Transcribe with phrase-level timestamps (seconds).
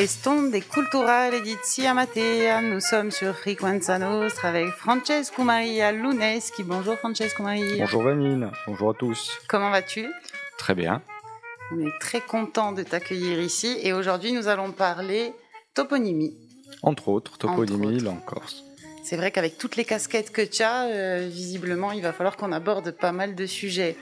[0.00, 2.62] Eston de Culturale di Zia Matea.
[2.62, 6.62] Nous sommes sur Frequenza Nostra avec Francesco Maria Luneschi.
[6.64, 7.84] Bonjour Francesco Maria.
[7.84, 9.30] Bonjour Vanine, bonjour à tous.
[9.46, 10.08] Comment vas-tu?
[10.56, 11.02] Très bien.
[11.70, 15.34] On est très content de t'accueillir ici et aujourd'hui nous allons parler
[15.74, 16.34] toponymie.
[16.82, 18.04] Entre autres, toponymie, autres.
[18.06, 18.64] langue corse.
[19.04, 22.52] C'est vrai qu'avec toutes les casquettes que tu as, euh, visiblement, il va falloir qu'on
[22.52, 23.96] aborde pas mal de sujets.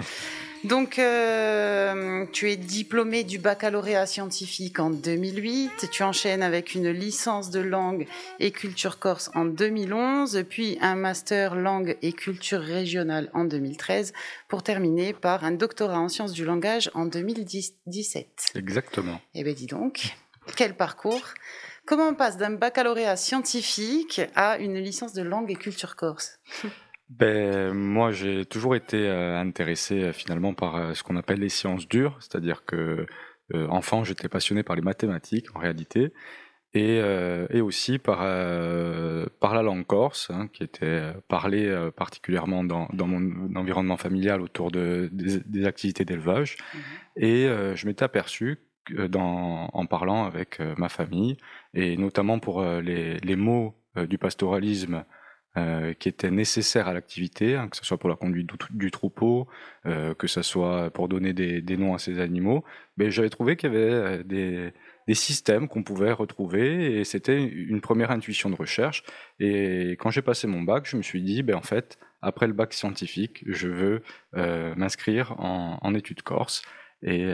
[0.65, 5.89] Donc, euh, tu es diplômé du baccalauréat scientifique en 2008.
[5.93, 8.07] Tu enchaînes avec une licence de langue
[8.41, 14.13] et culture corse en 2011, puis un master langue et culture régionale en 2013,
[14.49, 18.53] pour terminer par un doctorat en sciences du langage en 2017.
[18.57, 19.21] Exactement.
[19.35, 20.17] Eh bien, dis donc,
[20.57, 21.35] quel parcours
[21.87, 26.39] Comment on passe d'un baccalauréat scientifique à une licence de langue et culture corse?
[27.09, 31.49] Ben, moi, j'ai toujours été euh, intéressé euh, finalement par euh, ce qu'on appelle les
[31.49, 33.07] sciences dures, c'est-à-dire que
[33.71, 36.13] enfant, j'étais passionné par les mathématiques en réalité,
[36.75, 41.91] et, euh, et aussi par euh, par la langue corse, hein, qui était parlée euh,
[41.91, 46.59] particulièrement dans, dans mon environnement familial autour de, des, des activités d'élevage.
[46.75, 46.81] Mhm.
[47.17, 48.59] Et je m'étais aperçu
[48.91, 51.37] dans, en parlant avec ma famille,
[51.75, 55.05] et notamment pour les, les mots du pastoralisme
[55.57, 59.49] euh, qui étaient nécessaires à l'activité, hein, que ce soit pour la conduite du, troupeau,
[59.87, 62.65] euh, que ce soit pour donner des, noms à ces animaux,
[62.97, 64.73] mais j'avais trouvé qu'il y avait euh,
[65.07, 69.03] des, systèmes qu'on pouvait retrouver et c'était une première intuition de recherche.
[69.41, 72.53] Et quand j'ai passé mon bac, je me suis dit, ben en fait, après le
[72.53, 74.03] bac scientifique, je veux
[74.77, 76.63] m'inscrire en, études corse
[77.03, 77.27] et,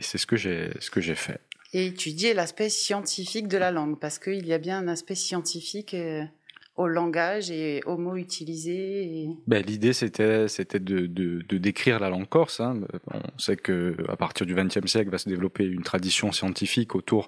[0.00, 1.40] c'est ce que j'ai fait.
[1.72, 5.96] Et étudier l'aspect scientifique de la langue, parce qu'il y a bien un aspect scientifique
[6.78, 9.28] au langage et aux mots utilisés.
[9.48, 10.46] Ben, l'idée c'était
[10.78, 12.60] de, décrire la langue corse.
[12.60, 12.82] Hein.
[13.12, 17.26] On sait que à partir du XXe siècle va se développer une tradition scientifique autour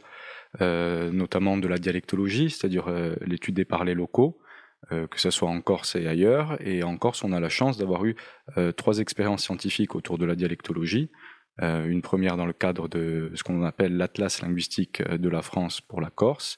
[0.61, 4.38] euh, notamment de la dialectologie, c'est-à-dire euh, l'étude des parlers locaux,
[4.93, 6.56] euh, que ce soit en Corse et ailleurs.
[6.65, 8.15] Et en Corse, on a la chance d'avoir eu
[8.77, 11.11] trois expériences scientifiques autour de la dialectologie.
[11.61, 16.00] Une première dans le cadre de ce qu'on appelle l'Atlas linguistique de la France pour
[16.00, 16.56] la Corse.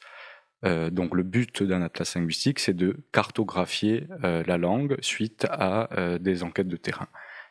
[0.65, 5.93] Euh, donc le but d'un atlas linguistique, c'est de cartographier euh, la langue suite à
[5.99, 7.09] euh, des enquêtes de terrain.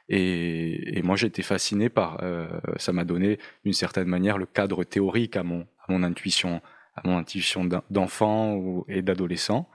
[0.09, 4.45] Et, et moi, j'ai été fasciné par, euh, ça m'a donné d'une certaine manière le
[4.45, 6.61] cadre théorique à mon, à mon intuition,
[6.95, 9.69] à mon intuition d'en- d'enfant et d'adolescent.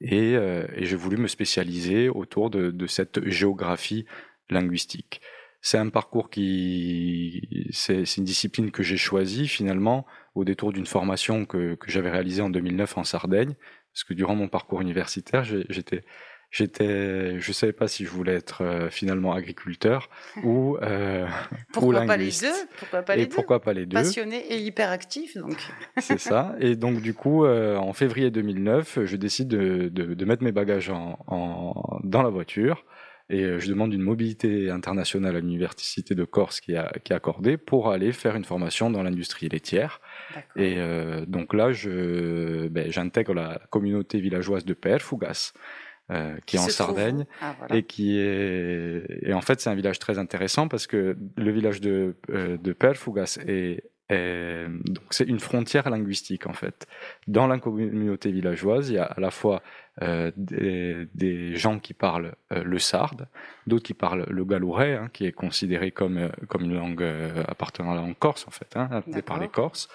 [0.00, 4.04] Et, euh, et j'ai voulu me spécialiser autour de, de cette géographie
[4.48, 5.20] linguistique.
[5.60, 10.06] C'est un parcours qui, c'est une discipline que j'ai choisie finalement
[10.38, 13.54] au détour d'une formation que, que j'avais réalisée en 2009 en Sardaigne,
[13.92, 16.02] parce que durant mon parcours universitaire, j'étais,
[16.50, 20.08] j'étais, je savais pas si je voulais être euh, finalement agriculteur
[20.44, 21.26] ou euh,
[21.72, 22.44] Pourquoi pas les linguiste.
[22.44, 22.68] deux?
[22.78, 23.34] Pourquoi pas les et deux?
[23.34, 23.96] pourquoi pas les deux?
[23.96, 25.56] Passionné et hyperactif, donc.
[25.98, 26.54] c'est ça.
[26.60, 30.52] Et donc, du coup, euh, en février 2009, je décide de, de, de mettre mes
[30.52, 32.84] bagages en, en- dans la voiture
[33.30, 37.16] et euh, je demande une mobilité internationale à l'université de Corse qui, a, qui est
[37.16, 40.00] accordée pour aller faire une formation dans l'industrie laitière.
[40.56, 45.52] Et euh, donc là, je, ben, j'intègre la communauté villageoise de Perfougas,
[46.10, 47.76] euh, qui, est en Sardaigne Ah, voilà.
[47.76, 51.82] et qui est et en fait c'est un village très intéressant parce que le village
[51.82, 56.86] de euh, de Perfougas est, est- donc c'est une frontière linguistique en fait.
[57.26, 59.62] Dans la communauté villageoise, il y a à la fois
[60.02, 63.26] euh, des, des gens qui parlent euh, le sarde,
[63.66, 67.42] d'autres qui parlent le galourais, hein, qui est considéré comme euh, comme une langue euh,
[67.48, 68.88] appartenant à la langue corse en fait, hein,
[69.26, 69.48] par les.
[69.48, 69.88] Corses.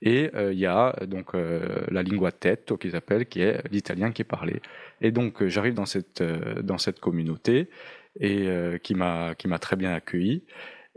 [0.00, 3.60] Et euh, il y a euh, donc euh, la lingua tetto qu'ils appellent, qui est
[3.72, 4.62] l'italien qui est parlé.
[5.00, 7.68] Et donc euh, j'arrive dans cette euh, dans cette communauté
[8.20, 10.44] et euh, qui m'a qui m'a très bien accueilli.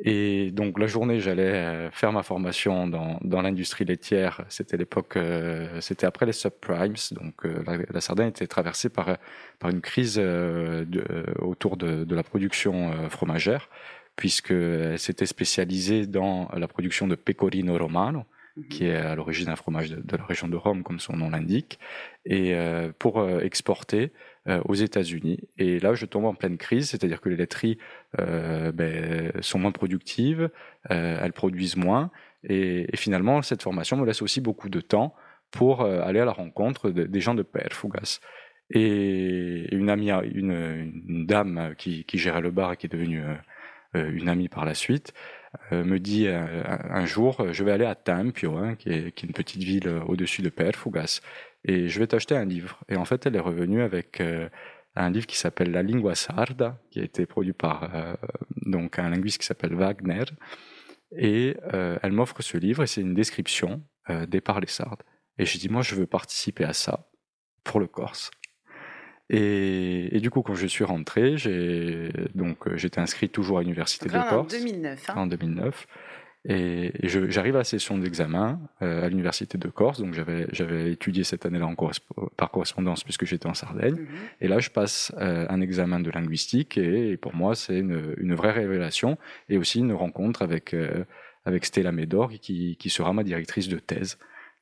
[0.04, 4.44] Et donc la journée, j'allais euh, faire ma formation dans, dans l'industrie laitière.
[4.50, 7.78] C'était l'époque, euh, c'était après les subprimes, donc euh, la,
[8.18, 9.18] la était traversée par
[9.60, 10.20] par une crise
[11.40, 13.70] autour de, de la production fromagère,
[14.16, 18.26] puisque elle s'était spécialisée dans la production de pecorino romano,
[18.58, 18.68] Mhm.
[18.68, 21.80] qui est à l'origine un fromage de, la région de Rome, comme son nom l'indique,
[22.26, 24.12] et euh, pour euh, exporter
[24.48, 25.40] euh, aux États-Unis.
[25.58, 27.78] Et là, je tombe en pleine crise, c'est-à-dire que les laiteries
[28.18, 30.50] ben, sont moins productives,
[30.90, 32.12] elles produisent moins,
[32.44, 35.16] et, finalement, cette formation me laisse aussi beaucoup de temps
[35.52, 38.20] pour aller à la rencontre de- des gens de Perfougas.
[38.70, 43.24] Et une amie, une, dame qui, gérait le bar et qui est devenue
[43.94, 45.14] une amie par la suite,
[45.72, 49.34] me dit un, jour, je vais aller à Tempio, hein, qui, est, qui, est, une
[49.34, 51.22] petite ville au-dessus de Perfugas,
[51.66, 52.80] et je vais t'acheter un livre.
[52.90, 54.22] Et en fait, elle est revenue avec
[54.96, 58.18] un livre qui s'appelle La lingua sarda, qui a été produit par
[58.66, 60.24] donc un linguiste qui s'appelle Wagner.
[61.18, 61.58] Et
[62.02, 63.84] elle m'offre ce livre et c'est une description
[64.28, 65.04] des parlers sardes.
[65.38, 67.10] Et j'ai dit, moi, je veux participer à ça
[67.64, 68.32] pour le Corse.
[69.34, 74.10] Et, du coup, quand je suis rentré, j'ai donc euh, j'étais inscrit toujours à l'université
[74.10, 74.54] de Corse.
[74.54, 75.10] En 2009.
[75.10, 75.14] Hein.
[75.16, 75.88] En 2009.
[76.44, 81.46] Et, j'arrive à la session d'examen euh, à l'université de Corse, donc j'avais étudié cette
[81.46, 81.74] année-là
[82.36, 83.96] par correspondance puisque j'étais en Sardaigne.
[83.96, 84.08] Mhm.
[84.42, 88.36] Et là, je passe euh, un examen de linguistique et, pour moi, c'est une, une,
[88.36, 89.18] vraie révélation
[89.48, 90.76] et aussi une rencontre avec
[91.46, 94.18] avec Stella Médor qui, qui sera ma directrice de thèse.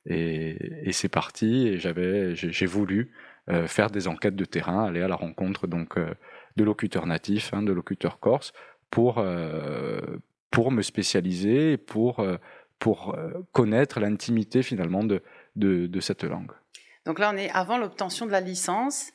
[0.06, 0.56] Et,
[0.88, 1.66] et c'est parti.
[1.66, 3.10] Et j'avais, j'ai voulu
[3.48, 6.14] euh, faire des enquêtes de terrain, aller à la rencontre donc euh,
[6.56, 8.52] de locuteurs natifs, hein, de locuteurs corses,
[8.90, 10.00] pour euh,
[10.50, 12.26] pour me spécialiser, pour
[12.78, 13.16] pour
[13.52, 15.22] connaître l'intimité finalement de,
[15.54, 16.50] de, de cette langue.
[17.04, 19.12] Donc là, on est avant l'obtention de la licence.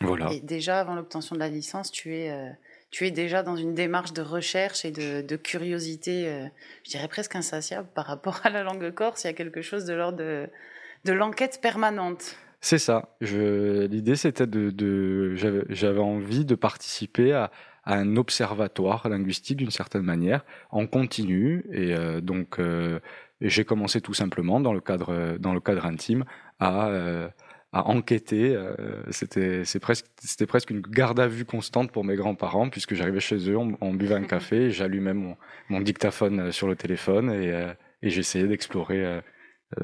[0.00, 0.30] Voilà.
[0.32, 2.56] Et déjà avant l'obtention de la licence, tu es
[2.94, 6.46] tu es déjà dans une démarche de recherche et de, curiosité, euh,
[6.84, 9.24] je dirais presque insatiable par rapport à la langue corse.
[9.24, 12.36] Il y a quelque chose de l'ordre de, l'enquête permanente.
[12.64, 13.16] C'est ça.
[13.20, 15.34] L'idée, c'était de,
[15.68, 17.50] j'avais envie de participer à,
[17.86, 21.66] un observatoire linguistique d'une certaine manière, en continu.
[21.70, 22.98] Et euh, donc, euh,
[23.42, 26.24] j'ai commencé tout simplement dans le cadre, dans le cadre intime
[26.58, 26.88] à
[27.74, 28.54] à enquêter.
[28.54, 32.94] Euh, c'était c'est presque c'était presque une garde à vue constante pour mes grands-parents puisque
[32.94, 35.36] j'arrivais chez eux, on, buvait un café, j'allumais mon,
[35.68, 39.20] mon dictaphone euh, sur le téléphone et, euh, et j'essayais d'explorer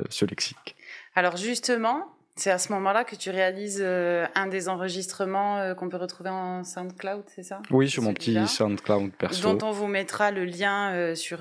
[0.09, 0.77] ce lexique.
[1.17, 2.07] Alors justement,
[2.37, 7.25] c'est à ce moment-là que tu réalises un des enregistrements qu'on peut retrouver en SoundCloud,
[7.29, 7.61] c'est ça?
[7.71, 9.43] Oui, sur mon petit SoundCloud perso.
[9.43, 11.39] Dont on vous mettra le lien sur.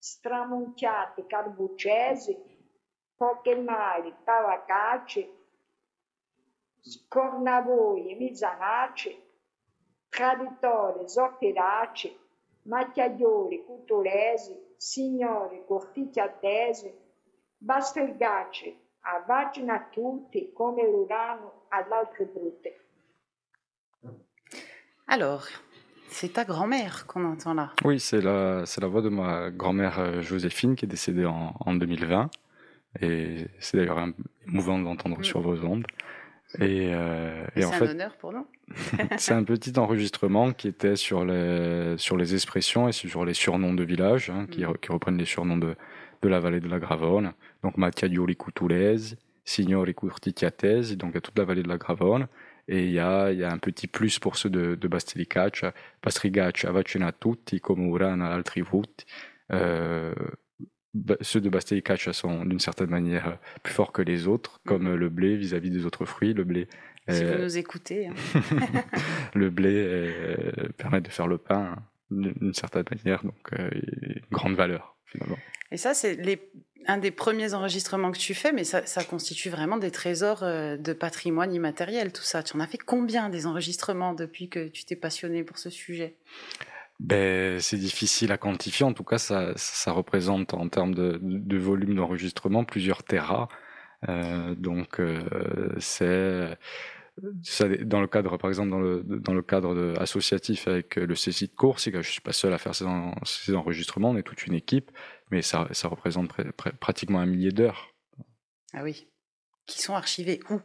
[0.00, 2.36] stramonchiate carbucese,
[3.18, 5.26] poche mari, tavacacce,
[6.82, 9.08] scornavoie, mizanace,
[10.10, 12.08] traditore, zopperace,
[12.66, 16.94] macchiaioli, culturesi, signori, corticchiatese,
[17.58, 22.84] bastergacce, avvacina a tutti come l'urano ad altre brutte.
[25.10, 25.46] Alors,
[26.10, 27.72] C'est ta grand-mère qu'on entend là.
[27.84, 31.54] Oui, c'est la, c'est la voix de ma grand-mère euh, Joséphine qui est décédée en,
[31.60, 32.30] en 2020.
[33.02, 34.04] Et c'est d'ailleurs
[34.46, 35.24] émouvant d'entendre mm.
[35.24, 35.86] sur vos ondes.
[36.60, 38.46] Et, euh, et, fait, un honneur pour nous.
[39.18, 43.74] c'est un petit enregistrement qui était sur les, sur les expressions et sur les surnoms
[43.74, 44.72] de villages, hein, qui, mm.
[44.80, 45.76] qui, reprennent les surnoms de,
[46.22, 47.32] de la vallée de la Gravone.
[47.62, 52.28] Donc Mattiadioli Cutulesi, Signori Curtitiatesi, donc à toute la vallée de la Gravone.
[52.66, 55.72] Et il y a, y a, un petit plus pour ceux de, de Bastilicaccia.
[56.02, 59.06] Bastrigaccia avacina tutti come urana altri vuti.
[59.52, 60.12] Euh,
[61.20, 64.96] ceux de Bastilicaccia sont d'une certaine manière plus forts que les autres, comme mm-hmm.
[64.96, 66.34] le blé vis-à-vis des autres fruits.
[66.34, 66.68] Le blé.
[67.08, 68.08] Si vous nous écoutez.
[68.08, 68.14] Hein.
[69.34, 73.70] le blé euh, permet de faire le pain hein, d'une certaine manière, donc euh,
[74.30, 75.38] grande valeur finalement.
[75.70, 76.50] Et ça, c'est les
[76.86, 80.94] un des premiers enregistrements que tu fais, mais ça, constitue vraiment des trésors euh, de
[80.94, 82.42] patrimoine immatériel, tout ça.
[82.42, 86.16] Tu en as fait combien des enregistrements depuis que tu t'es passionné pour ce sujet?
[87.00, 88.84] Ben, c'est difficile à quantifier.
[88.84, 93.48] En tout cas, ça, ça représente en termes de, volume d'enregistrement plusieurs terras.
[94.08, 96.58] Euh, donc, euh, c'est
[97.84, 98.70] dans le cadre, par exemple,
[99.04, 102.52] dans le, cadre associatif avec le CCI de course, c'est que je suis pas seul
[102.52, 102.84] à faire ces,
[103.24, 104.92] ces, enregistrements, on est toute une équipe,
[105.32, 106.32] mais ça, ça représente
[106.78, 107.92] pratiquement un millier d'heures.
[108.72, 109.08] Ah oui.
[109.66, 110.60] Qui sont archivées où?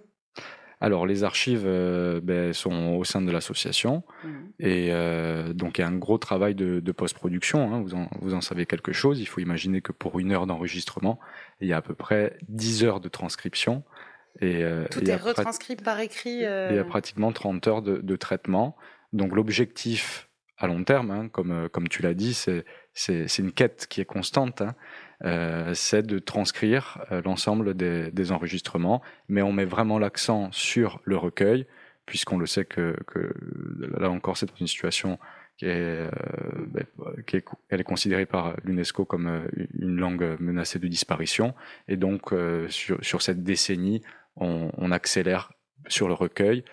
[0.84, 4.30] Alors les archives euh, ben, sont au sein de l'association mmh.
[4.60, 7.74] et euh, donc il y a un gros travail de, de post-production.
[7.74, 7.82] Hein.
[7.82, 9.22] Vous, en, vous en savez quelque chose.
[9.22, 11.22] Il faut imaginer que pour une heure d'enregistrement,
[11.62, 13.84] il y a à peu près 10 heures de transcription
[14.42, 16.40] et, euh, Tout est retranscrit par écrit.
[16.40, 18.76] Il y a pratiquement 30 heures de, de traitement.
[19.14, 24.02] Donc l'objectif à long terme, hein, comme, comme tu l'as dit, c'est, une quête qui
[24.02, 24.76] est constante, hein,
[25.74, 31.66] c'est de transcrire euh, l'ensemble des, enregistrements, mais on met vraiment l'accent sur le recueil,
[32.06, 32.96] puisqu'on le sait que,
[33.98, 35.20] là encore c'est une situation
[35.58, 36.10] qui est, euh,
[36.68, 36.86] ben,
[37.70, 39.48] est, considérée par l'UNESCO comme euh,
[39.80, 41.54] une langue menacée de disparition,
[41.88, 42.34] et donc
[42.70, 44.02] sur, cette décennie,
[44.36, 45.52] on, accélère
[45.88, 46.64] sur le recueil,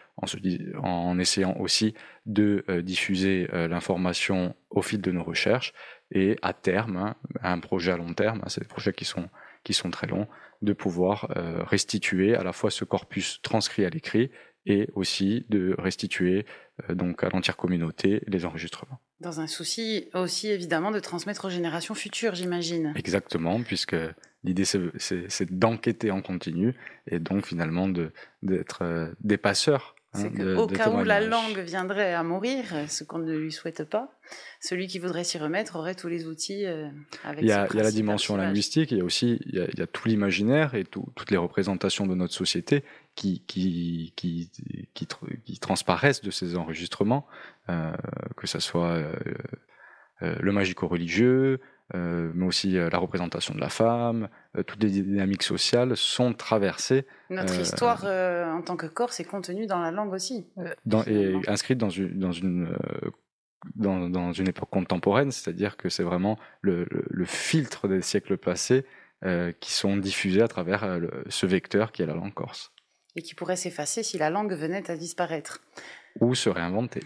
[0.82, 1.94] en, essayant aussi
[2.26, 5.72] de euh, diffuser euh, l'information au fil de nos recherches
[6.12, 9.28] et à terme, hein, un projet à long terme, hein, c'est des projets qui sont,
[9.64, 10.26] qui sont très longs,
[10.62, 14.30] de pouvoir euh, restituer à la fois ce corpus transcrit à l'écrit
[14.66, 16.44] et aussi de restituer
[16.88, 19.00] euh, donc à l'entière communauté les enregistrements.
[19.20, 22.92] Dans un souci aussi évidemment de transmettre aux générations futures, j'imagine.
[22.96, 23.96] Exactement, puisque
[24.44, 26.74] l'idée c'est d'enquêter en continu
[27.06, 27.88] et donc finalement
[28.42, 33.04] d'être euh, des passeurs c'est hein, qu'au cas où la langue viendrait à mourir, ce
[33.04, 34.12] qu'on ne lui souhaite pas,
[34.60, 36.88] celui qui voudrait s'y remettre aurait tous les outils euh,
[37.24, 39.54] avec Il y a, il y a la dimension linguistique, il y a aussi il
[39.54, 42.82] y a, il y a tout l'imaginaire et tout, toutes les représentations de notre société
[43.14, 44.50] qui, qui, qui,
[44.94, 45.06] qui,
[45.44, 47.26] qui transparaissent de ces enregistrements,
[47.68, 47.92] euh,
[48.36, 49.14] que ce soit euh
[50.22, 51.60] le magico-religieux,
[51.94, 56.32] euh, mais aussi euh, la représentation de la femme, euh, toutes les dynamiques sociales sont
[56.32, 57.06] traversées.
[57.30, 60.46] Notre histoire en tant que corps est contenue dans la langue aussi.
[60.86, 62.76] Dans, et inscrite dans une, dans une
[63.74, 68.86] dans, dans, une époque contemporaine, c'est-à-dire que c'est vraiment le, le, filtre des siècles passés
[69.22, 72.72] euh, qui sont diffusés à travers le, ce vecteur qui est la langue corse.
[73.16, 75.60] Et qui pourrait s'effacer si la langue venait à disparaître.
[76.20, 77.00] Ou se réinventer.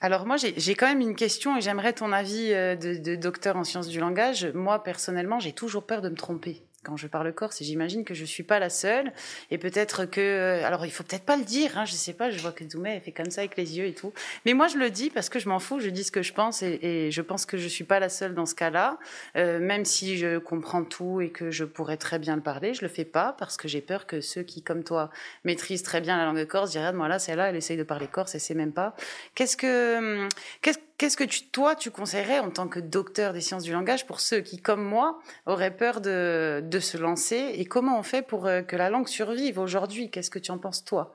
[0.00, 3.56] Alors moi, j'ai quand même une question et j'aimerais ton avis euh, de, de, docteur
[3.56, 4.46] en sciences du langage.
[4.54, 8.14] Moi, personnellement, j'ai toujours peur de me tromper quand je parle corse et j'imagine que
[8.14, 9.12] je suis pas la seule
[9.50, 12.30] et peut-être que euh, alors il faut peut-être pas le dire hein, je sais pas
[12.30, 14.12] je vois que Doumé fait comme ça avec les yeux et tout
[14.44, 16.32] mais moi je le dis parce que je m'en fous je dis ce que je
[16.32, 18.98] pense et, je pense que je suis pas la seule dans ce cas-là.
[19.36, 22.82] Euh, même si je comprends tout et que je pourrais très bien le parler je
[22.82, 25.10] le fais pas parce que j'ai peur que ceux qui comme toi
[25.44, 28.36] maîtrisent très bien la langue corse diraient moi là celle-là elle essaye de parler corse
[28.36, 28.94] et c'est même pas
[29.34, 30.28] qu'est-ce que hum,
[30.62, 34.06] qu'est-ce Qu'est-ce que tu, toi, tu conseillerais en tant que docteur des sciences du langage
[34.06, 38.26] pour ceux qui, comme moi, auraient peur de, de se lancer Et comment on fait
[38.26, 40.10] pour euh, que la langue survive aujourd'hui?
[40.10, 41.14] Qu'est-ce que tu en penses, toi?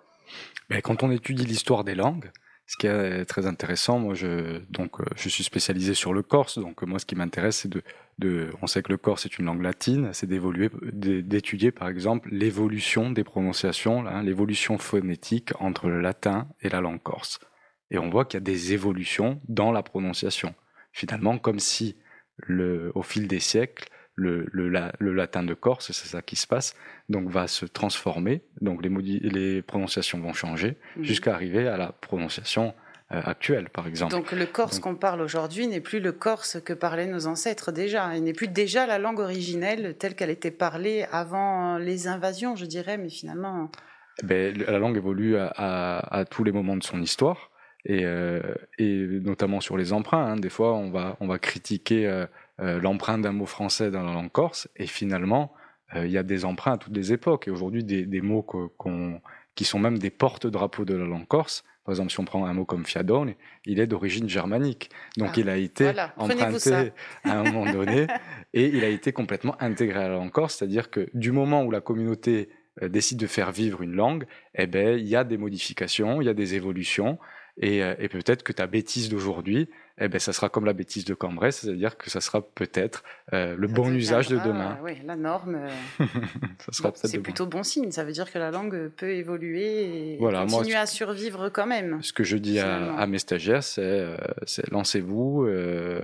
[0.69, 2.31] Ben, Quand on étudie l'histoire des langues,
[2.67, 6.59] ce qui est très intéressant, moi, je, donc, euh, je suis spécialisé sur le corse,
[6.59, 7.81] donc moi, ce qui m'intéresse, c'est de,
[8.19, 13.09] de, on sait que le corse est une langue latine, c'est d'étudier, par exemple, l'évolution
[13.09, 17.39] des prononciations, l'évolution phonétique entre le latin et la langue corse.
[17.91, 20.55] Et on voit qu'il y a des évolutions dans la prononciation.
[20.93, 21.97] Finalement, comme si
[22.37, 24.69] le, au fil des siècles, le, le,
[24.99, 26.75] le latin de Corse, c'est ça qui se passe,
[27.09, 31.03] donc va se transformer, donc les, les prononciations vont changer, mmh.
[31.03, 32.73] jusqu'à arriver à la prononciation
[33.11, 34.11] euh, actuelle, par exemple.
[34.11, 38.15] Donc le corse qu'on parle aujourd'hui n'est plus le corse que parlaient nos ancêtres déjà,
[38.15, 42.65] il n'est plus déjà la langue originelle telle qu'elle était parlée avant les invasions, je
[42.65, 43.71] dirais, mais finalement...
[44.23, 47.50] Ben, la langue évolue à, à, à tous les moments de son histoire
[47.85, 48.41] et, euh,
[48.77, 50.33] et notamment sur les emprunts.
[50.33, 50.35] Hein.
[50.37, 52.25] Des fois, on va, on va critiquer euh,
[52.59, 55.53] euh, l'empreinte d'un mot français dans la langue corse, et finalement,
[55.93, 57.49] il y a des emprunts à toutes les époques.
[57.49, 59.19] Et aujourd'hui, des, des, mots qu'on,
[59.55, 61.65] qui sont même des porte-drapeaux de la langue corse.
[61.83, 63.33] Par exemple, si on prend un mot comme fiadone,
[63.65, 64.89] il est d'origine germanique.
[65.17, 66.93] Donc, ah, il a été emprunté
[67.25, 68.07] à un moment donné
[68.53, 70.55] et il a été complètement intégré à la langue corse.
[70.55, 72.47] C'est-à-dire que du moment où la communauté
[72.81, 76.29] décide de faire vivre une langue, eh ben, il y a des modifications, il y
[76.29, 77.19] a des évolutions.
[77.57, 79.69] Et, euh, et peut-être que ta bêtise d'aujourd'hui,
[80.03, 83.03] eh ben, ça sera comme la bêtise de Cambrai, c'est-à-dire que ça sera peut-être
[83.33, 84.79] euh, le bon usage de demain.
[84.83, 85.59] oui, la norme.
[85.99, 86.05] Euh,
[86.95, 87.61] c'est plutôt bon.
[87.61, 87.91] signe.
[87.91, 91.99] Ça veut dire que la langue peut évoluer et continuer à survivre quand même.
[92.01, 94.17] Ce que je dis à, à, mes stagiaires, c'est euh,
[94.71, 96.01] lancez-vous, euh,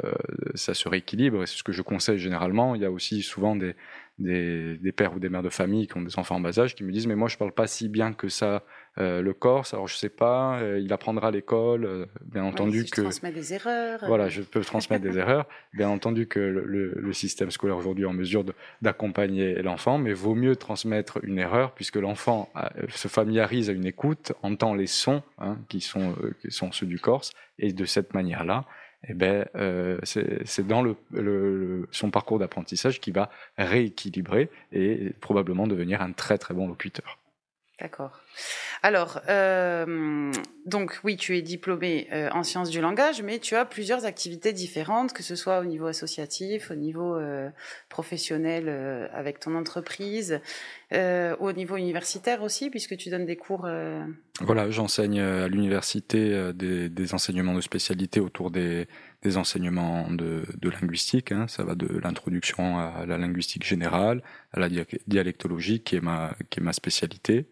[0.54, 1.42] ça se rééquilibre.
[1.42, 2.76] Et c'est ce que je conseille généralement.
[2.76, 3.76] Il y a aussi souvent des,
[4.20, 6.76] des, des, pères ou des mères de famille qui ont des enfants en bas âge
[6.76, 8.64] qui me disent mais moi je parle pas si bien que ça
[9.00, 13.02] le Corse, alors je sais pas, il apprendra à l'école, bien entendu si que...
[13.04, 13.87] Je transmets des erreurs.
[14.06, 15.46] Voilà, je peux transmettre des erreurs.
[15.74, 18.46] Bien entendu que le, le, système scolaire aujourd'hui est en mesure
[18.82, 22.50] d'accompagner l'enfant, mais vaut mieux transmettre une erreur puisque l'enfant
[22.90, 27.00] se familiarise à une écoute, entend les sons hein, qui, sont, qui sont ceux du
[27.00, 28.66] Corse, et de cette manière-là,
[29.08, 35.68] eh ben, euh, c'est dans le, le, son parcours d'apprentissage qui va rééquilibrer et probablement
[35.68, 37.18] devenir un très très bon locuteur.
[37.80, 38.24] D'accord.
[38.82, 40.32] Alors, euh,
[40.66, 44.52] donc oui, tu es diplômé euh, en sciences du langage, mais tu as plusieurs activités
[44.52, 47.50] différentes, que ce soit au niveau associatif, au niveau euh,
[47.88, 50.42] professionnel euh, avec ton entreprise,
[50.92, 53.68] au niveau universitaire aussi, puisque tu donnes des cours.
[54.40, 58.88] Voilà, j'enseigne à l'université des, des, enseignements de spécialité autour des,
[59.24, 61.32] des enseignements de, de linguistique.
[61.32, 61.48] Hein.
[61.48, 64.22] Ça va de l'introduction à la linguistique générale,
[64.54, 64.70] à la
[65.08, 67.48] dialectologie, qui est ma, qui est ma spécialité.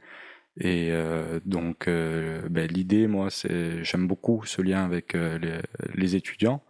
[0.57, 5.59] Et euh, donc, euh, ben, l'idée, moi, c'est j'aime beaucoup ce lien avec euh, les,
[5.95, 6.63] les, étudiants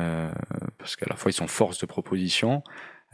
[0.00, 0.32] euh,
[0.78, 2.62] parce qu'à la fois ils sont force de proposition,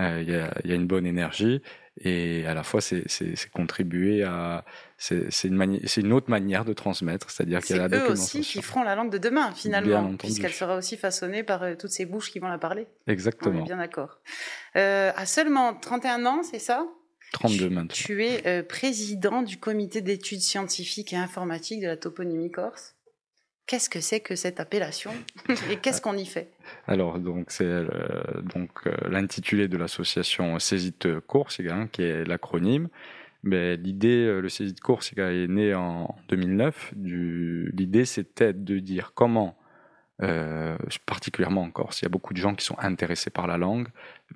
[0.00, 1.62] il y a, y, a, une bonne énergie
[2.00, 3.04] et à la fois c'est
[3.52, 4.64] contribuer à
[4.98, 8.82] c'est une autre manière de transmettre, c'est-à-dire qu'il y a la eux aussi qui feront
[8.82, 12.48] la langue de demain finalement, puisqu'elle sera aussi façonnée par toutes ces bouches qui vont
[12.48, 12.86] la parler.
[13.06, 13.60] Exactement.
[13.60, 14.20] On est bien d'accord.
[14.74, 16.86] à seulement 31 ans, c'est ça?
[17.34, 17.88] 32 maintenant.
[17.92, 22.94] Tu es euh, président du comité d'études scientifiques et informatiques de la toponymie corse.
[23.66, 25.10] Qu'est-ce que c'est que cette appellation?
[25.70, 26.52] Et qu'est-ce qu'on y fait?
[26.86, 27.86] Alors donc c'est euh,
[28.54, 32.88] donc euh, l'intitulé de l'association Césite Corsica hein, qui est l'acronyme.
[33.42, 36.94] Mais l'idée, le Césite Corsica est né en 2009.
[36.96, 39.54] L'idée c'était de dire comment
[40.22, 40.76] euh,
[41.06, 42.00] particulièrement en Corse.
[42.00, 43.88] Il y a beaucoup de gens qui sont intéressés par la langue,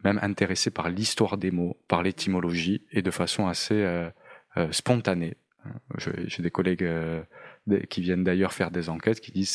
[0.02, 4.10] même intéressés par l'histoire des mots, par l'étymologie, et de façon assez euh,
[4.56, 5.36] euh, spontanée.
[5.98, 6.88] J'ai des collègues
[7.88, 9.50] qui viennent d'ailleurs faire des enquêtes qui disent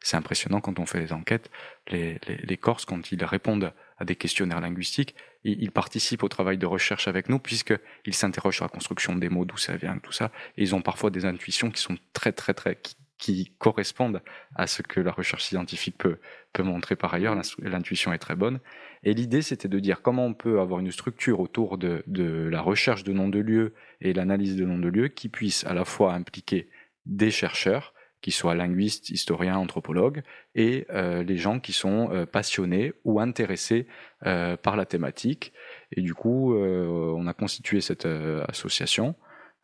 [0.00, 1.50] c'est impressionnant quand on fait les enquêtes.
[1.90, 7.08] Les, Corses, quand ils répondent à des questionnaires linguistiques, ils, participent au travail de recherche
[7.08, 10.30] avec nous puisqu'ils s'interrogent sur la construction des mots, d'où ça vient, tout ça.
[10.56, 12.78] Et ils ont parfois des intuitions qui sont très très très
[13.16, 14.22] qui correspondent
[14.54, 16.18] à ce que la recherche scientifique peut,
[16.52, 17.40] peut montrer par ailleurs.
[17.58, 18.60] L'intuition est très bonne.
[19.02, 22.02] Et l'idée, c'était de dire comment on peut avoir une structure autour de
[22.50, 25.74] la recherche de noms de lieux et l'analyse de noms de lieux qui puisse à
[25.74, 26.68] la fois impliquer
[27.06, 27.94] des chercheurs,
[28.24, 30.22] qui soient linguistes, historiens, anthropologues,
[30.54, 33.86] et euh, les gens qui sont euh, passionnés ou intéressés
[34.24, 35.52] euh, par la thématique.
[35.92, 39.14] Et du coup, euh, on a constitué cette euh, association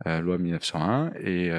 [0.07, 1.51] euh, loi 1901, et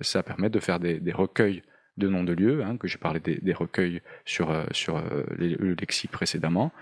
[0.00, 1.62] ça permet de faire des, des, recueils
[1.98, 5.02] de noms de lieux, hein, que j'ai parlé des, des, recueils sur, sur
[5.38, 6.72] le lexique précédemment.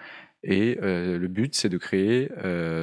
[0.44, 2.28] Et le but, c'est de créer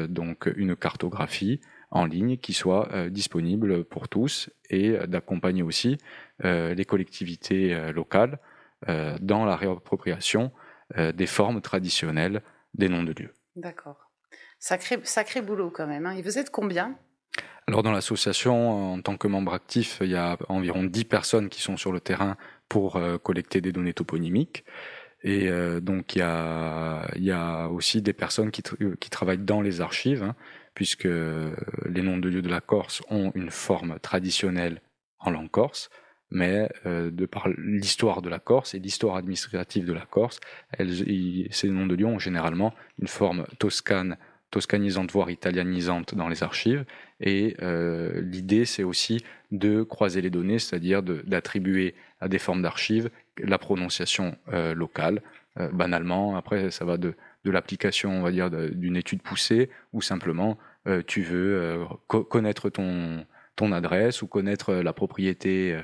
[0.08, 1.60] donc une cartographie
[1.92, 5.98] en ligne qui soit disponible pour tous et d'accompagner aussi
[6.44, 8.40] les collectivités locales
[8.88, 10.52] dans la réappropriation
[10.98, 12.42] des formes traditionnelles
[12.74, 13.34] des noms de lieux.
[13.56, 14.12] D'accord.
[14.60, 16.06] Sacré, sacré boulot quand même.
[16.06, 16.16] Hein.
[16.16, 16.96] Et vous êtes combien?
[17.68, 21.62] Alors dans l'association, en tant que membre actif, il y a environ 10 personnes qui
[21.62, 24.66] sont sur le terrain pour euh, collecter des données toponymiques.
[25.24, 28.64] Et euh, donc il y, a, il y a aussi des personnes qui,
[29.00, 30.36] qui travaillent dans les archives, hein,
[30.74, 34.82] puisque les noms de lieux de la Corse ont une forme traditionnelle
[35.20, 35.90] en langue corse,
[36.32, 40.40] mais euh, de par l'histoire de la Corse et l'histoire administrative de la Corse,
[40.80, 44.18] ces noms de lieux ont généralement une forme toscane
[44.52, 46.86] toscanisante, voire italianisante dans les archives.
[47.22, 53.10] Et euh, l'idée, c'est aussi de croiser les données, c'est-à-dire d'attribuer à des formes d'archives
[53.38, 55.22] la prononciation euh, locale.
[55.60, 60.02] Euh, banalement, après, ça va de, de l'application, on va dire, d'une étude poussée, ou
[60.02, 63.26] simplement euh, tu veux euh, co connaître ton,
[63.56, 65.80] ton adresse ou connaître la propriété.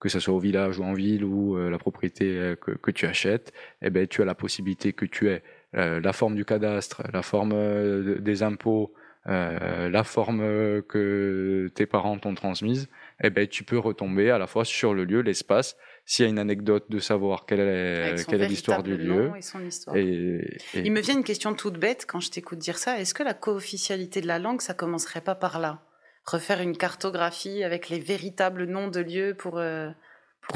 [0.00, 3.52] que ce soit au village ou en ville ou la propriété que, que, tu achètes,
[3.80, 5.42] eh ben, tu as la possibilité que tu aies
[5.76, 8.92] euh, la forme du cadastre, la forme euh, des impôts,
[9.26, 10.40] euh, la forme
[10.82, 12.88] que tes parents t'ont transmise,
[13.22, 16.30] eh ben, tu peux retomber à la fois sur le lieu, l'espace, s'il y a
[16.30, 19.30] une anecdote de savoir quelle est, quelle est l'histoire du lieu.
[19.36, 19.96] Et son histoire.
[19.96, 20.80] Et, et...
[20.80, 22.98] Il me vient une question toute bête quand je t'écoute dire ça.
[22.98, 25.82] Est-ce que la co-officialité de la langue, ça commencerait pas par là?
[26.24, 29.58] Refaire une cartographie avec les véritables noms de lieux pour...
[29.58, 29.90] Euh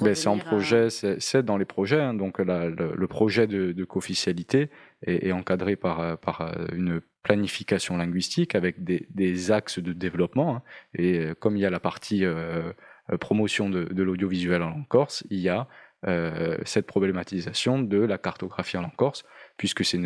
[0.03, 1.21] ben, c'est en projet, à...
[1.21, 2.01] c'est dans les projets.
[2.01, 4.69] Hein, donc la, le, le, projet de, de co-officialité
[5.07, 10.57] est, est, encadré par, par une planification linguistique avec des, des axes de développement.
[10.57, 10.63] Hein,
[10.95, 12.73] et comme il y a la partie euh,
[13.21, 15.69] promotion de, de l'audiovisuel en Corse, il y a
[16.07, 19.25] euh, cette problématisation de la cartographie en corse,
[19.57, 19.99] puisque c'est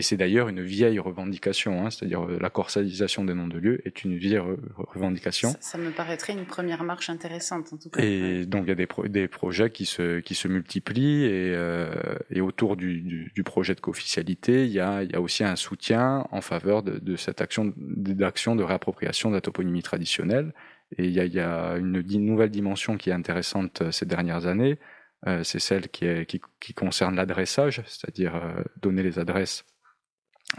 [0.00, 4.04] c'est d'ailleurs une vieille revendication, hein, c'est-à-dire euh, la corsalisation des noms de lieux est
[4.04, 5.50] une vieille re revendication.
[5.50, 8.00] Ça, ça, me paraîtrait une première marche intéressante en tout cas.
[8.00, 11.52] Et donc il y a des, pro des projets qui se, qui se multiplient et,
[11.54, 11.92] euh,
[12.30, 15.44] et autour du, du, du, projet de co-officialité, il y a, il y a aussi
[15.44, 20.54] un soutien en faveur de, de cette action d'action de réappropriation de la toponymie traditionnelle.
[20.92, 24.78] Et il y a, une, nouvelle dimension qui est intéressante euh, ces dernières années,
[25.26, 26.40] euh, c'est celle qui,
[26.74, 29.64] concerne l'adressage, c'est-à-dire euh, donner les adresses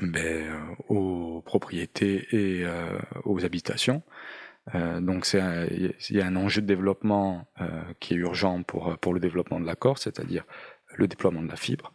[0.02, 2.66] ben, aux propriétés et
[3.24, 4.02] aux habitations.
[4.74, 7.48] donc il y a un enjeu de développement
[8.02, 10.44] qui est urgent pour, le développement de la Corse, c'est-à-dire
[10.96, 11.94] le déploiement de la fibre.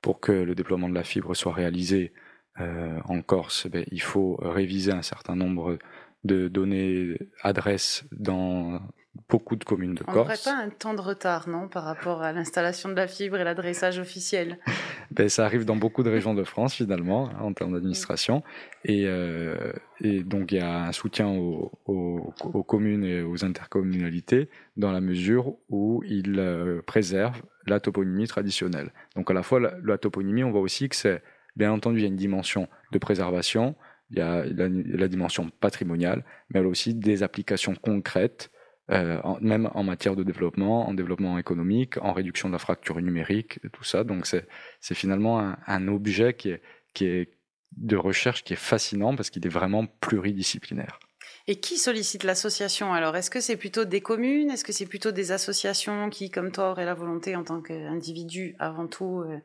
[0.00, 2.14] Pour que le déploiement de la fibre soit réalisé
[2.58, 5.78] en Corse, ben, il faut réviser un certain nombre
[6.26, 8.80] de données adresses dans
[9.28, 10.46] beaucoup de communes de On Corse.
[10.46, 13.36] On n'aurait pas un temps de retard, non, par rapport à l'installation de la fibre
[13.38, 14.58] et l'adressage officiel
[15.10, 18.42] ben, Ça arrive dans beaucoup de régions de France, finalement, hein, en termes d'administration.
[18.84, 23.44] Et, euh, et, donc, il y a un soutien aux, aux, aux, communes et aux
[23.44, 28.92] intercommunalités dans la mesure où ils euh, préservent la toponymie traditionnelle.
[29.16, 31.22] Donc, à la fois, la, la toponymie, on voit aussi que c'est,
[31.56, 33.74] bien entendu, il y a une dimension de préservation,
[34.10, 38.50] il y a la, dimension patrimoniale, mais y a aussi des applications concrètes
[38.92, 43.58] euh, même en matière de développement, en développement économique, en réduction de la fracture numérique,
[43.72, 44.04] tout ça.
[44.04, 46.62] Donc c'est finalement un, un, objet qui est,
[46.94, 47.32] qui est
[47.76, 51.00] de recherche qui est fascinant parce qu'il est vraiment pluridisciplinaire.
[51.48, 53.16] Et qui sollicite l'association alors?
[53.16, 54.50] Est-ce que c'est plutôt des communes?
[54.50, 58.56] Est-ce que c'est plutôt des associations qui, comme toi, auraient la volonté en tant qu'individu
[58.58, 59.38] avant tout euh,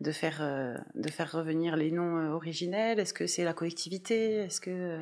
[0.00, 2.98] de, faire, euh, de faire revenir les noms originels?
[2.98, 4.36] Est-ce que c'est la collectivité?
[4.36, 5.00] Est-ce que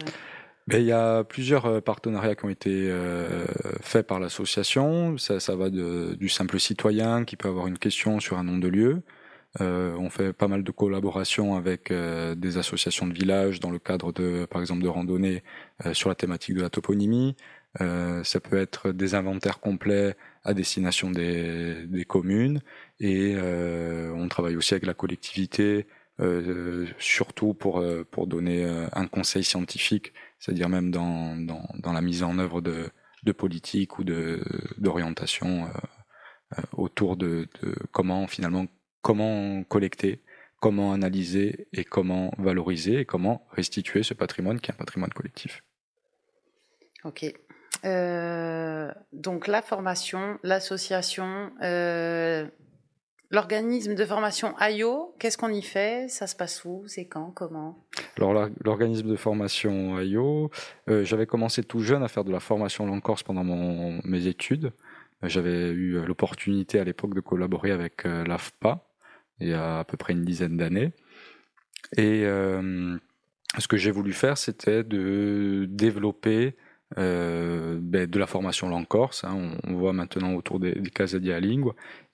[0.67, 3.45] ben, il y a plusieurs euh, partenariats qui ont été euh,
[3.83, 5.19] faits par l'association.
[5.19, 8.69] Ça, ça va du simple citoyen qui peut avoir une question sur un nom de
[8.69, 9.03] lieu.
[9.61, 13.79] Euh, on fait pas mal de collaborations avec euh, des associations de villages dans le
[13.79, 15.43] cadre de, par exemple, de randonnées
[15.93, 17.37] sur la thématique de la toponymie.
[17.79, 22.61] ça peut être des inventaires complets à destination des, des communes
[23.01, 25.87] et on travaille aussi avec la collectivité,
[26.99, 30.13] surtout pour pour donner un conseil scientifique
[30.45, 32.91] c'est-à-dire même dans, dans, dans, la mise en œuvre de,
[33.23, 34.43] de politique ou de
[34.77, 35.69] d'orientation euh,
[36.59, 38.67] euh, autour de, de, comment finalement
[39.01, 40.23] comment collecter,
[40.61, 45.63] comment analyser et comment valoriser et comment restituer ce patrimoine qui est un patrimoine collectif.
[47.05, 47.25] Ok.
[47.85, 52.47] Euh, donc la formation, l'association, euh,
[53.31, 56.09] L'organisme de formation IO, qu'est-ce qu'on y fait?
[56.09, 56.85] Ça se passe où?
[56.87, 57.33] C'est quand?
[57.33, 57.85] Comment?
[58.17, 60.53] Alors l'organisme de formation IO,
[60.89, 64.73] euh, j'avais commencé tout jeune à faire de la formation langue corse pendant mes études.
[65.25, 68.87] J'avais eu l'opportunité à l'époque de collaborer avec l'AFPA
[69.41, 70.93] il y a à peu près une dizaine d'années.
[71.97, 76.55] Et ce que j'ai voulu faire, c'était de développer
[76.97, 79.25] euh, ben, de la formation langue corse.
[79.25, 81.25] Hein, on, voit maintenant autour des, des cases Et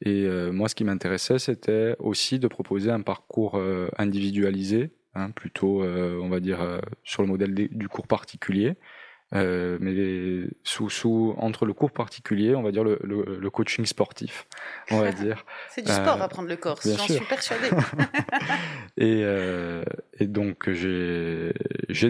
[0.07, 5.83] euh, moi, ce qui m'intéressait, c'était aussi de proposer un parcours euh, individualisé, hein, plutôt,
[5.83, 8.77] on va dire, sur le modèle du cours particulier.
[9.33, 14.47] mais sous, sous entre le cours particulier, on va dire le, le, coaching sportif,
[14.91, 15.45] on va dire.
[15.69, 17.69] C'est du sport apprendre le corse, j'en suis persuadé.
[18.97, 19.25] et,
[20.19, 21.53] et donc j'ai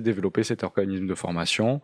[0.01, 1.83] développé cet organisme de formation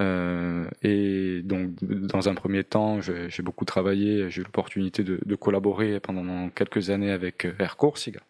[0.00, 4.30] euh, et donc, dans un premier temps, j'ai beaucoup travaillé.
[4.30, 8.20] J'ai eu l'opportunité de, collaborer pendant quelques années avec euh, Air Corsica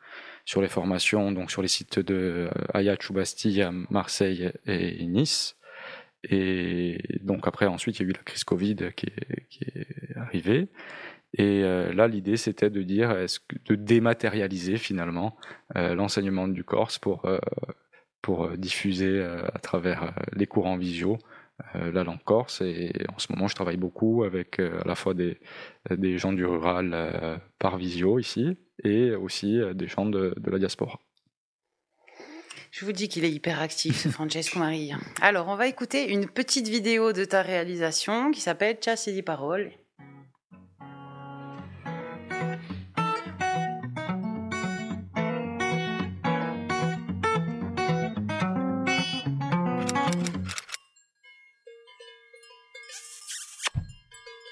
[0.44, 5.58] sur les formations, donc sur les sites de Ajaccio, Bastille, Marseille et Nice.
[6.24, 10.68] Et donc après, ensuite, il y a eu la crise Covid qui est, arrivée.
[11.34, 13.14] Et euh, là, l'idée, c'était de dire,
[13.66, 15.36] de dématérialiser finalement
[15.76, 17.38] euh, l'enseignement du Corse pour euh,
[18.22, 21.18] pour diffuser à travers les cours en visio
[21.74, 22.60] euh, la langue corse.
[22.60, 25.38] Et en ce moment, je travaille beaucoup avec euh, à la fois des,
[25.90, 30.58] des gens du rural euh, par visio ici et aussi des gens de, de la
[30.58, 31.00] diaspora.
[32.70, 34.92] Je vous dis qu'il est hyper actif, ce Francesco Marie.
[35.20, 39.22] Alors, on va écouter une petite vidéo de ta réalisation qui s'appelle Chasse et des
[39.22, 39.72] paroles.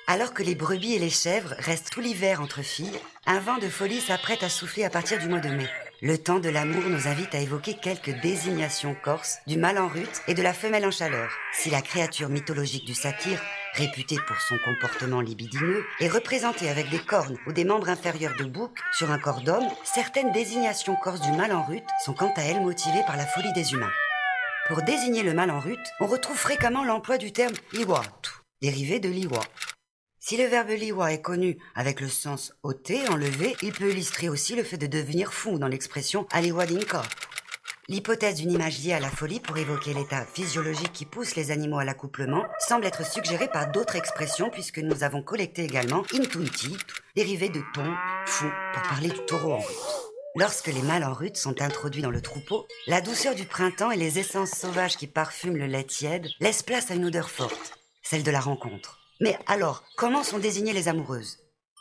[0.09, 3.69] Alors que les brebis et les chèvres restent tout l'hiver entre filles, un vent de
[3.69, 5.67] folie s'apprête à souffler à partir du mois de mai.
[6.01, 10.23] Le temps de l'amour nous invite à évoquer quelques désignations corses du mâle en rut
[10.29, 11.33] et de la femelle en chaleur.
[11.53, 13.43] Si la créature mythologique du satyre,
[13.73, 18.45] réputée pour son comportement libidineux, est représentée avec des cornes ou des membres inférieurs de
[18.45, 22.43] bouc sur un corps d'homme, certaines désignations corses du mâle en rut sont quant à
[22.43, 23.93] elles motivées par la folie des humains.
[24.69, 28.31] Pour désigner le mâle en rut, on retrouve fréquemment l'emploi du terme liwatu,
[28.63, 29.41] dérivé de liwa,
[30.29, 34.57] si le verbe liwa est connu avec le sens ôter, enlever, il peut illustrer aussi
[34.57, 37.03] le fait de devenir fou dans l'expression aliwa dinka.
[37.87, 41.79] L'hypothèse d'une image liée à la folie pour évoquer l'état physiologique qui pousse les animaux
[41.79, 46.77] à l'accouplement semble être suggérée par d'autres expressions puisque nous avons collecté également intunti,
[47.15, 50.13] dérivé de ton, fou, pour parler du taureau en route.
[50.35, 53.97] Lorsque les mâles en rut sont introduits dans le troupeau, la douceur du printemps et
[53.97, 58.25] les essences sauvages qui parfument le lait tiède laissent place à une odeur forte, celle
[58.25, 59.06] de la rencontre.
[59.21, 61.39] Mais alors, comment sont désignées les amoureuses?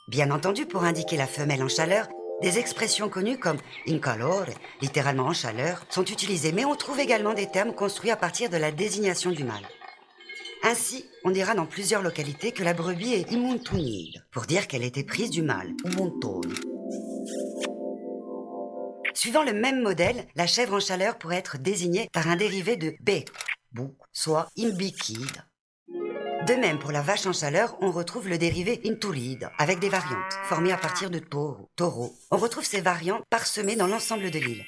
[0.07, 2.07] Bien entendu, pour indiquer la femelle en chaleur,
[2.41, 4.45] des expressions connues comme in calore,
[4.81, 8.57] littéralement en chaleur, sont utilisées, mais on trouve également des termes construits à partir de
[8.57, 9.67] la désignation du mâle.
[10.63, 15.03] Ainsi, on dira dans plusieurs localités que la brebis est imuntunide, pour dire qu'elle était
[15.03, 15.73] prise du mâle,
[19.13, 22.95] Suivant le même modèle, la chèvre en chaleur pourrait être désignée par un dérivé de
[23.01, 23.23] b,
[24.11, 25.43] soit imbikide,
[26.45, 30.33] de même, pour la vache en chaleur, on retrouve le dérivé intulide, avec des variantes,
[30.43, 32.13] formées à partir de taureau, taureau.
[32.29, 34.63] On retrouve ces variantes parsemées dans l'ensemble de l'île.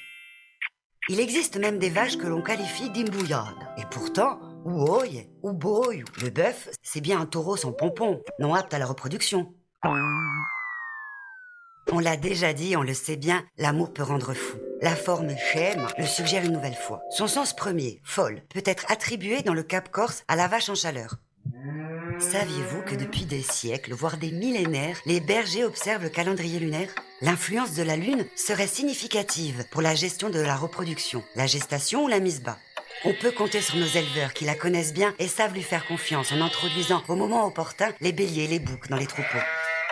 [1.08, 3.68] Il existe même des vaches que l'on qualifie d'imbouillades.
[3.78, 8.74] Et pourtant, ouoy ou boy, le bœuf, c'est bien un taureau sans pompon, non apte
[8.74, 9.54] à la reproduction.
[11.90, 14.58] On l'a déjà dit, on le sait bien, l'amour peut rendre fou.
[14.82, 17.00] La forme chem le suggère une nouvelle fois.
[17.10, 20.74] Son sens premier, folle, peut être attribué dans le Cap Corse à la vache en
[20.74, 21.16] chaleur.
[22.20, 26.90] Saviez-vous que depuis des siècles, voire des millénaires, les bergers observent le calendrier lunaire?
[27.20, 32.08] L'influence de la Lune serait significative pour la gestion de la reproduction, la gestation ou
[32.08, 32.58] la mise bas.
[33.04, 36.32] On peut compter sur nos éleveurs qui la connaissent bien et savent lui faire confiance
[36.32, 39.38] en introduisant au moment opportun les béliers et les boucs dans les troupeaux.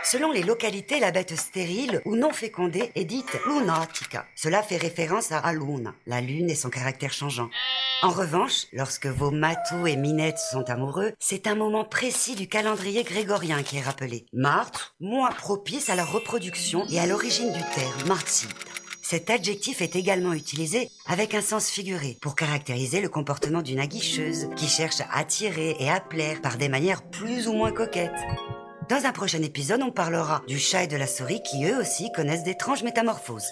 [0.02, 4.26] Selon les localités, la bête stérile ou non fécondée est dite lunatica.
[4.34, 7.50] Cela fait référence à luna, la lune et son caractère changeant.
[8.02, 13.04] En revanche, lorsque vos matous et minettes sont amoureux, c'est un moment précis du calendrier
[13.04, 14.26] grégorien qui est rappelé.
[14.34, 18.50] Martre, mois propice à la reproduction et à l'origine du terme martide.
[19.02, 24.48] Cet adjectif est également utilisé avec un sens figuré pour caractériser le comportement d'une aguicheuse
[24.56, 28.12] qui cherche à attirer et à plaire par des manières plus ou moins coquettes.
[28.90, 32.12] Dans un prochain épisode, on parlera du chat et de la souris qui eux aussi
[32.12, 33.50] connaissent d'étranges métamorphoses.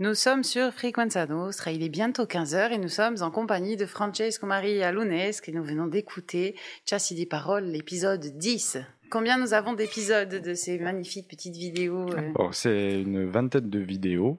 [0.00, 3.84] Nous sommes sur Frequenza Nostra, il est bientôt 15h et nous sommes en compagnie de
[3.84, 6.54] Francesco Maria Lunes que nous venons d'écouter
[6.86, 8.78] Chassis des paroles, l'épisode 10.
[9.10, 12.48] Combien nous avons d'épisodes de ces magnifiques petites vidéos euh?
[12.52, 14.38] C'est une vingtaine de vidéos.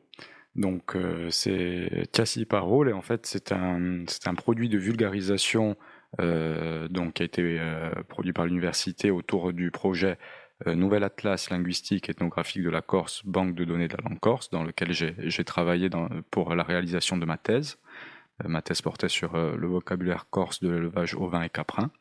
[0.55, 5.75] Donc euh, c'est Chassis Parole et en fait c'est un, un produit de vulgarisation
[6.21, 7.59] euh, donc, qui a été
[8.07, 10.17] produit par l'université autour du projet
[10.65, 14.49] Nouvel Atlas linguistique et ethnographique de la Corse, banque de données de la langue corse,
[14.49, 17.77] dans lequel j'ai travaillé dans, pour la réalisation de ma thèse.
[18.43, 21.91] ma thèse portait sur le vocabulaire corse de l'élevage ovin et caprin.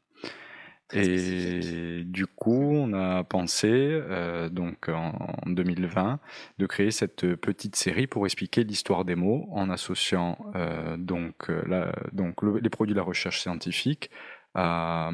[0.94, 5.12] Et du coup, on a pensé, euh, donc en
[5.46, 6.18] 2020,
[6.58, 11.62] de créer cette petite série pour expliquer l'histoire des mots en associant euh, donc, euh,
[11.66, 14.10] la, donc les produits de la recherche scientifique
[14.54, 15.10] à,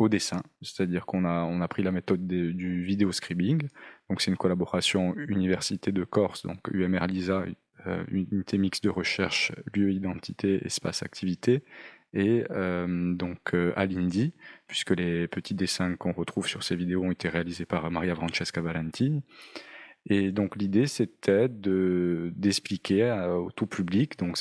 [0.00, 0.42] au dessin.
[0.62, 3.68] C'est-à-dire qu'on a, on a pris la méthode du vidéo scribing.
[4.08, 7.44] Donc c'est une collaboration Université de Corse, donc UMR LISA,
[8.10, 11.62] unité mixte de recherche, lieu, identité, espace, activité,
[12.12, 14.32] et euh, donc euh, à l'Indie,
[14.66, 18.60] puisque les petits dessins qu'on retrouve sur ces vidéos ont été réalisés par Maria Francesca
[18.60, 19.22] Valentini.
[20.06, 24.38] Et donc l'idée c'était de d'expliquer au tout public, donc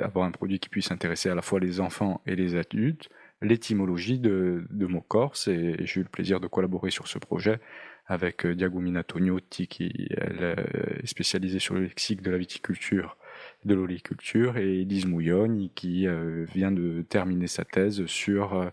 [0.00, 3.08] avoir un produit qui puisse intéresser à la fois les enfants et les adultes,
[3.42, 5.48] l'étymologie de, de mots corse.
[5.48, 7.60] Et, j'ai eu le plaisir de collaborer sur ce projet
[8.06, 10.56] avec euh, Diagomina Tognotti, qui elle,
[11.02, 13.16] est spécialisée sur le lexique de la viticulture
[13.64, 18.70] de l'oliculture, et Elise Mouillonne qui euh, vient de terminer sa thèse sur euh,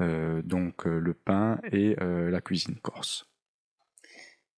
[0.00, 3.26] euh, donc le pain et la cuisine corse.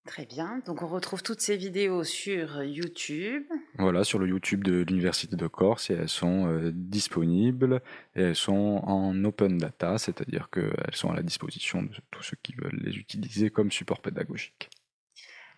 [0.09, 0.59] Très bien.
[0.65, 3.43] Donc on retrouve toutes ces vidéos sur YouTube.
[3.77, 7.79] Voilà, sur le YouTube de l'Université de Corse et elles sont disponibles
[8.15, 12.37] et elles sont en open data, c'est-à-dire qu'elles sont à la disposition de tous ceux
[12.41, 14.71] qui veulent les utiliser comme support pédagogique.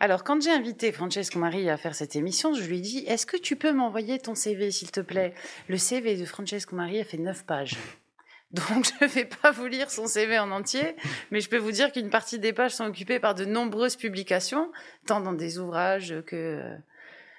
[0.01, 3.25] Alors, quand j'ai invité Francesco Marie à faire cette émission, je lui ai dit Est-ce
[3.25, 5.33] que tu peux m'envoyer ton CV, s'il te plaît?
[5.69, 7.77] Le CV de Francesco Marie a fait 9 pages.
[8.53, 10.95] Donc, je ne vais pas vous lire son CV en entier,
[11.31, 14.71] mais je peux vous dire qu'une partie des pages sont occupées par de nombreuses publications,
[15.05, 16.35] tant dans des ouvrages que.
[16.35, 16.77] Euh,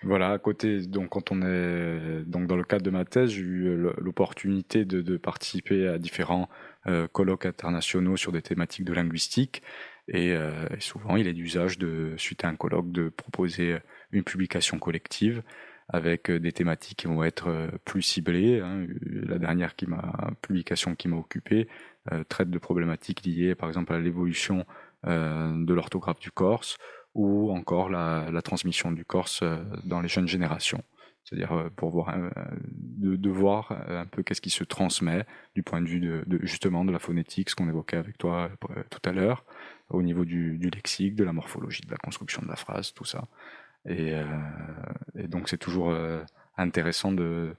[0.05, 3.43] voilà, à côté, donc quand on est donc dans le cadre de ma thèse, j'ai
[3.43, 6.49] eu l'opportunité de, participer à différents
[6.89, 9.63] euh, colloques internationaux sur des thématiques de linguistique.
[10.13, 11.79] Euh, et, souvent, il est d'usage,
[12.17, 13.79] suite à un colloque, de proposer
[14.11, 15.45] une publication collective
[15.93, 18.61] avec euh, des thématiques qui vont être euh, plus ciblées.
[18.61, 18.87] Hein.
[19.05, 19.75] La dernière
[20.41, 21.69] publication qui m'a occupé
[22.29, 24.67] traite de problématiques liées, par exemple, à l'évolution
[25.05, 26.77] de l'orthographe du corse
[27.15, 29.45] ou encore la, transmission du corse
[29.85, 30.83] dans les jeunes générations.
[31.23, 32.13] C'est-à-dire pour voir
[32.73, 35.25] de, voir un peu qu'est-ce qui se transmet
[35.55, 38.51] du point de vue de, justement de la phonétique, ce qu'on évoquait avec toi
[38.91, 39.45] tout à l'heure,
[39.93, 43.29] au niveau du, lexique, de la morphologie, de la construction de la phrase, tout ça.
[43.87, 44.25] Et, euh,
[45.29, 46.23] donc c'est toujours euh,
[46.57, 47.55] intéressant de,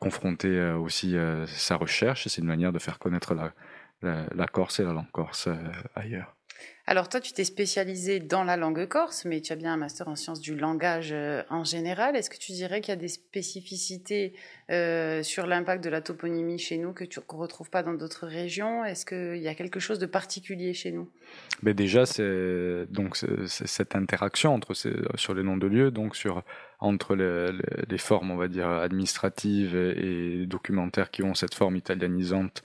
[0.00, 3.34] confronter euh, aussi sa recherche, et c'est une manière de faire connaître
[4.02, 5.48] la Corse et la langue corse
[5.94, 6.35] ailleurs.
[6.88, 10.06] Alors toi, tu t'es spécialisé dans la langue corse, mais tu as bien un master
[10.06, 12.14] en sciences du langage euh, en général.
[12.14, 14.34] Est-ce que tu dirais qu'il y a des spécificités
[14.70, 18.28] euh, sur l'impact de la toponymie chez nous que tu ne retrouves pas dans d'autres
[18.28, 18.84] régions?
[18.84, 21.10] Est-ce qu'il y a quelque chose de particulier chez nous?
[21.64, 26.44] Mais Déjà, c'est donc cette interaction entre sur les noms de lieux, donc sur,
[26.78, 32.62] entre les, formes, on va dire, administratives et, documentaires qui ont cette forme italianisante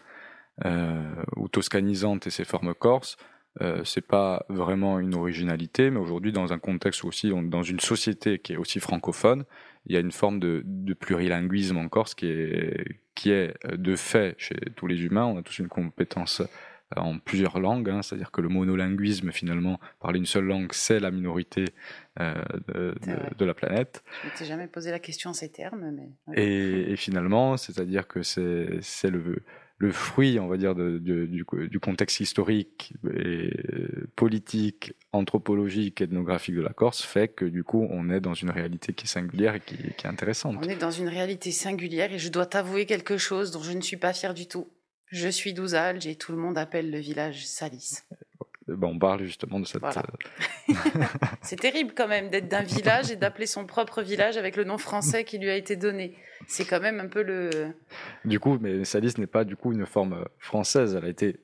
[0.65, 1.01] euh,
[1.37, 3.17] ou toscanisante et ces formes corses
[3.59, 8.39] euh, c'est pas vraiment une originalité, mais aujourd'hui, dans un contexte aussi, dans une société
[8.39, 9.43] qui est aussi francophone,
[9.85, 13.95] il y a une forme de, plurilinguisme en Corse qui est, qui est euh, de
[13.95, 15.25] fait chez tous les humains.
[15.25, 16.41] On a tous une compétence
[16.95, 21.11] en plusieurs langues, hein, c'est-à-dire que le monolinguisme, finalement, parler une seule langue, c'est la
[21.11, 21.65] minorité
[22.19, 22.41] euh,
[23.37, 24.03] de, la planète.
[24.21, 25.91] Je ne m'étais jamais posé la question en ces termes.
[26.27, 26.91] Mais...
[26.91, 29.43] Et, finalement, c'est-à-dire que c'est le,
[29.81, 33.51] le fruit, on va dire, de, du, contexte historique et
[34.15, 38.93] politique, anthropologique, ethnographique de la Corse, fait que du coup, on est dans une réalité
[38.93, 40.57] qui est singulière et qui, qui est intéressante.
[40.61, 43.81] On est dans une réalité singulière et je dois t'avouer quelque chose dont je ne
[43.81, 44.67] suis pas fier du tout.
[45.07, 48.01] Je suis d'Ouzalge et tout le monde appelle le village Salis.
[48.67, 49.83] Ben, on parle justement de cette.
[49.83, 50.73] Euh,
[51.41, 54.77] c'est terrible quand même d'être d'un village et d'appeler son propre village avec le nom
[54.77, 56.15] français qui lui a été donné.
[56.47, 57.49] C'est quand même un peu le.
[58.25, 60.95] Du coup, mais Salis n'est pas du coup une forme euh, française.
[60.95, 61.39] Elle a été.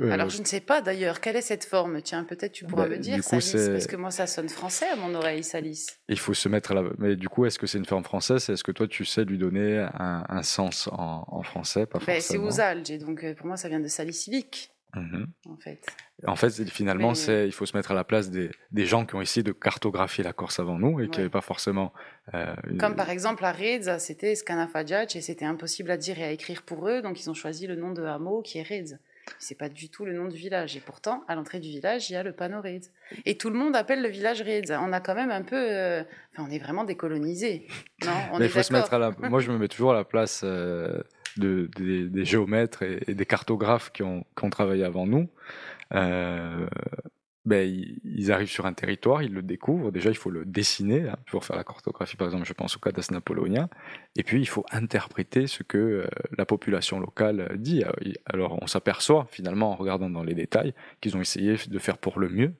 [0.00, 2.00] Euh, Alors je ne sais pas d'ailleurs quelle est cette forme?
[2.02, 4.96] Tiens, peut-être tu pourras ben, me dire Salis parce que moi ça sonne français à
[4.96, 5.86] mon oreille Salis.
[6.08, 6.82] Il faut se mettre à la.
[6.98, 8.48] Mais du coup, est-ce que c'est une forme française?
[8.50, 11.86] Est-ce que toi tu sais lui donner un, sens en, français?
[11.86, 14.72] Pas ben, C'est Ouzalge et donc pour moi ça vient de salisivique.
[14.94, 15.86] Mmh en fait.
[16.26, 19.14] En fait, finalement, c'est il faut se mettre à la place des, des, gens qui
[19.14, 21.92] ont essayé de cartographier la Corse avant nous et qui n'avaient pas forcément.
[22.34, 26.30] Euh, Comme par exemple à Reds, c'était Scanafadjach et c'était impossible à dire et à
[26.32, 28.98] écrire pour eux, donc ils ont choisi le nom de hameau qui est Reds.
[29.38, 30.76] C'est pas du tout le nom du village.
[30.76, 32.90] Et pourtant, à l'entrée du village, il y a le panneau Reds.
[33.26, 34.72] Et tout le monde appelle le village Reds.
[34.72, 35.56] On a quand même un peu.
[35.56, 37.66] Euh, enfin, on est vraiment décolonisé.
[38.04, 39.12] Non, on Mais il faut se mettre à la.
[39.18, 40.42] Moi, je me mets toujours à la place.
[40.44, 41.02] Euh,
[41.38, 45.28] de, des, géomètres et, des cartographes qui ont, travaillé avant nous,
[45.94, 46.66] euh,
[47.44, 47.68] ben,
[48.04, 49.90] ils, arrivent sur un territoire, ils le découvrent.
[49.90, 52.80] Déjà, il faut le dessiner hein, pour faire la cartographie, par exemple, je pense au
[52.80, 53.68] cadastre napoléonien.
[54.16, 57.82] Et puis, il faut interpréter ce que euh, la population locale dit.
[58.26, 62.20] Alors, on s'aperçoit finalement en regardant dans les détails qu'ils ont essayé de faire pour
[62.20, 62.52] le mieux,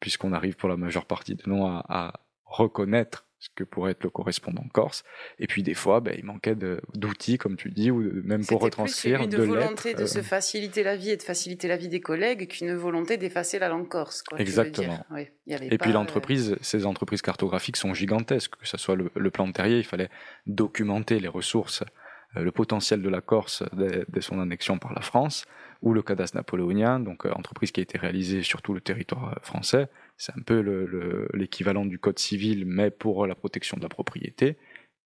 [0.00, 4.10] puisqu'on arrive pour la majeure partie de nous à reconnaître ce que pourrait être le
[4.10, 5.02] correspondant corse.
[5.40, 9.18] Et puis des fois, ben, il manquait d'outils, comme tu dis, ou même pour retranscrire
[9.18, 10.22] plus une de volonté de se euh.
[10.22, 13.88] faciliter la vie et de faciliter la vie des collègues qu'une volonté d'effacer la langue
[13.88, 14.22] corse.
[14.22, 15.04] Quoi, Exactement.
[15.48, 18.54] et puis l'entreprise, ces entreprises cartographiques sont gigantesques.
[18.60, 20.10] Que ce soit le, plan de terrier, il fallait
[20.46, 21.82] documenter les ressources,
[22.36, 25.46] euh, le potentiel de la Corse dès, son annexion par la France,
[25.80, 29.36] ou le cadastre napoléonien, donc euh, entreprise qui a été réalisée sur tout le territoire
[29.42, 29.88] français
[30.22, 30.60] c'est un peu
[31.34, 34.56] l'équivalent du code civil, mais pour la protection de la propriété.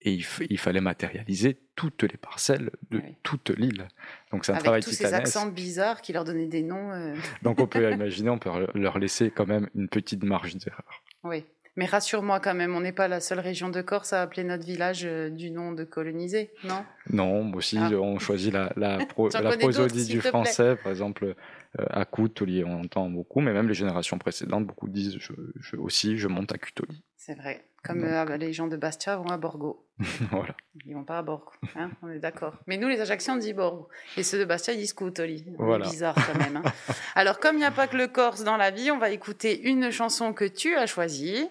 [0.07, 3.87] Et il, fallait matérialiser toutes les parcelles de toute l'île.
[4.33, 6.92] Donc c'est un Avec travail tous ces accents bizarres qui leur donnaient des noms.
[6.92, 7.14] Euh.
[7.42, 11.03] Donc on peut imaginer, on peut leur laisser quand même une petite marge d'erreur.
[11.22, 11.44] Oui.
[11.77, 14.66] Mais rassure-moi quand même, on n'est pas la seule région de Corse à appeler notre
[14.66, 16.85] village euh, du nom de colonisé, non?
[17.11, 17.90] Non, aussi ah.
[17.94, 18.98] on choisit la, la,
[19.40, 21.35] la prosodie du français, par exemple
[21.78, 26.28] à Coutoli, on entend beaucoup, mais même les générations précédentes, beaucoup disent je, aussi je
[26.28, 27.02] monte à Cutoli.
[27.16, 29.87] C'est vrai, comme euh, les gens de Bastia vont à Borgo.
[30.30, 30.54] voilà.
[30.84, 32.54] Ils vont pas à Borgo, hein, on est d'accord.
[32.66, 33.88] Mais nous, les Ajacciens, on dit Borgo.
[34.16, 35.44] Et ceux de Bastia, ils disent Coutoli.
[35.58, 35.88] Voilà.
[35.88, 36.56] bizarre quand même.
[36.56, 36.72] Hein.
[37.14, 39.62] Alors, comme il n'y a pas que le Corse dans la vie, on va écouter
[39.68, 41.48] une chanson que tu as choisie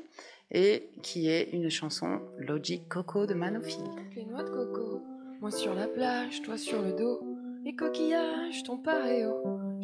[0.51, 3.89] et qui est une chanson Logic Coco de Manofield.
[4.15, 5.01] Les noix de coco,
[5.41, 7.21] moi sur la plage, toi sur le dos,
[7.63, 9.33] les coquillages, ton paréo.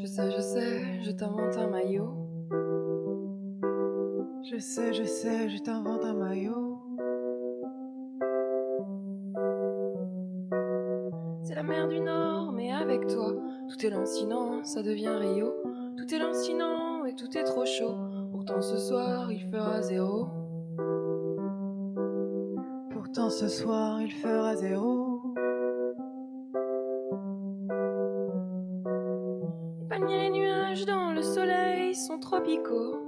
[0.02, 2.10] Je sais, je sais, je t'invente un maillot.
[4.50, 6.80] Je sais, je sais, je t'invente un maillot.
[11.44, 13.34] C'est la mer du Nord, mais avec toi,
[13.68, 15.54] tout est lancinant, ça devient Rio.
[15.98, 17.98] Tout est lancinant et tout est trop chaud.
[18.32, 20.28] Pourtant ce soir, il fera zéro.
[22.92, 25.09] Pourtant ce soir, il fera zéro.
[32.20, 33.00] Tropicaux.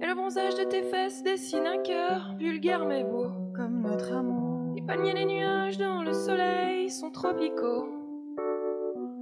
[0.00, 3.28] Et le bronzage de tes fesses dessine un cœur vulgaire mais beau.
[3.54, 4.74] Comme notre amour.
[4.74, 7.88] Les palmiers, les nuages dans le soleil sont tropicaux.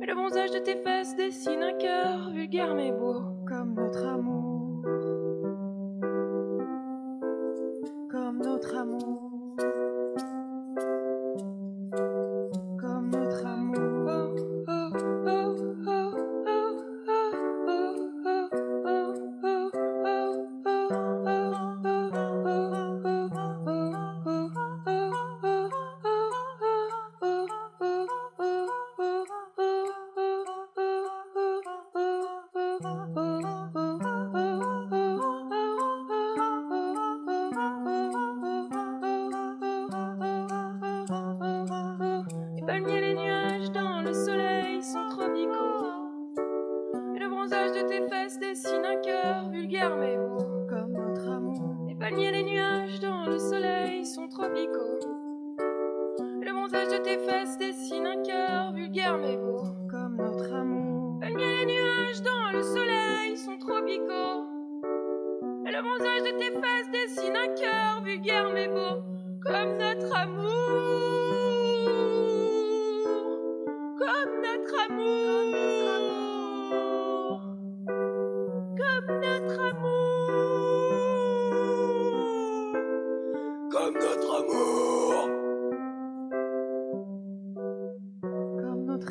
[0.01, 3.23] Et le bronzage de tes fesses dessine un cœur vulgaire mais beau.
[3.47, 4.41] Comme notre amour.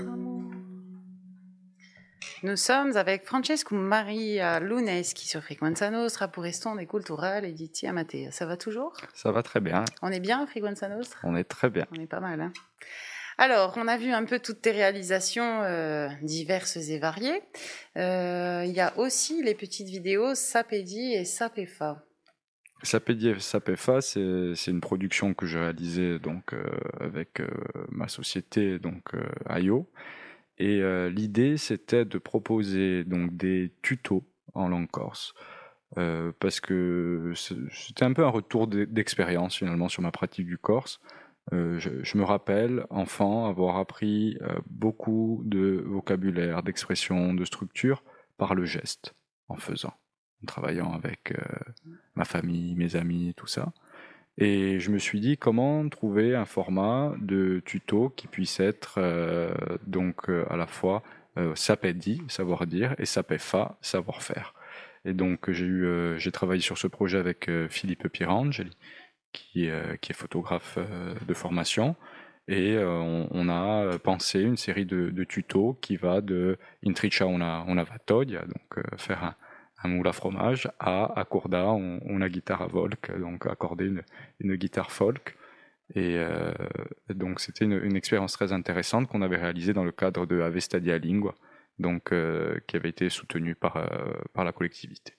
[0.02, 0.42] Notre amour.
[2.44, 8.32] Nous sommes avec Francesco Maria Luneschi sur Frequenza Nostra pour Estonde Culturale et Diti Amatea.
[8.32, 8.94] Ça va toujours?
[9.14, 11.20] Ça va très bien, On est bien à Frequenza Nostra?
[11.24, 11.86] On est très bien.
[11.92, 12.42] On est pas mal.
[12.42, 12.52] Hein
[13.38, 17.44] Alors, on a vu un peu toutes tes réalisations euh, diverses et variées.
[17.98, 22.04] Euh, Il y a aussi les petites vidéos Sapedi et Sapefa.
[22.84, 26.64] Sapedi et Sapefa, c'est une production que j'ai réalisée donc euh,
[27.00, 27.48] avec euh,
[27.90, 29.12] ma société donc
[29.50, 29.88] IO.
[30.58, 34.24] Et euh, l'idée, c'était de proposer donc des tutos
[34.54, 35.34] en langue corse.
[36.40, 41.02] Parce que c'était un peu un retour d'e- d'expérience finalement sur ma pratique du corse.
[41.52, 44.38] Je, me rappelle, enfant, avoir appris
[44.70, 48.06] beaucoup de vocabulaire, d'expression, de structure
[48.38, 49.16] par le geste,
[49.50, 49.94] en faisant,
[50.42, 51.44] en travaillant avec euh,
[52.16, 53.72] ma famille, mes amis, tout ça.
[54.38, 59.54] Et je me suis dit comment trouver un format de tuto qui puisse être euh,
[59.86, 61.04] donc euh, à la fois
[61.38, 64.54] euh, sapedi, savoir dire, et sapefa, savoir faire.
[65.06, 68.78] Et donc j'ai eu, j'ai travaillé sur ce projet avec Philippe Pierangeli,
[69.32, 69.68] qui,
[70.00, 70.78] qui est photographe
[71.28, 71.96] de formation.
[72.48, 77.84] Et on, a pensé une série de, de tutos qui va de Intricia una, una
[77.84, 79.36] vatoglia, donc faire un,
[79.84, 84.04] un moule à fromage, à accorda on, una guitare à volk, donc accorder une,
[84.40, 85.38] une guitare folk.
[85.94, 86.54] Et euh,
[87.10, 90.60] donc c'était une, une expérience très intéressante qu'on avait réalisée dans le cadre de Ave
[90.60, 91.36] Stadia Lingua,
[91.80, 93.88] donc euh, qui avait été soutenue par, euh,
[94.34, 95.14] par la collectivité.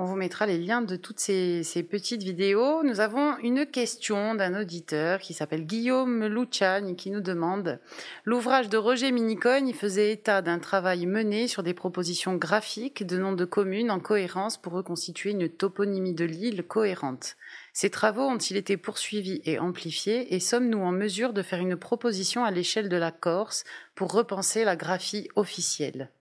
[0.00, 2.84] On vous mettra les liens de toutes ces, petites vidéos.
[2.84, 7.80] Nous avons une question d'un auditeur qui s'appelle Guillaume Luciani qui nous demande
[8.24, 13.32] L'ouvrage de Roger Minicogne faisait état d'un travail mené sur des propositions graphiques de noms
[13.32, 17.36] de communes en cohérence pour reconstituer une toponymie de l'île cohérente.
[17.72, 22.44] Ces travaux ont-ils été poursuivis et amplifiés et sommes-nous en mesure de faire une proposition
[22.44, 23.64] à l'échelle de la Corse
[23.96, 26.12] pour repenser la graphie officielle?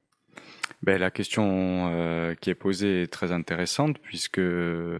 [0.83, 4.97] Ben, la question euh, qui est posée est très intéressante puisque euh,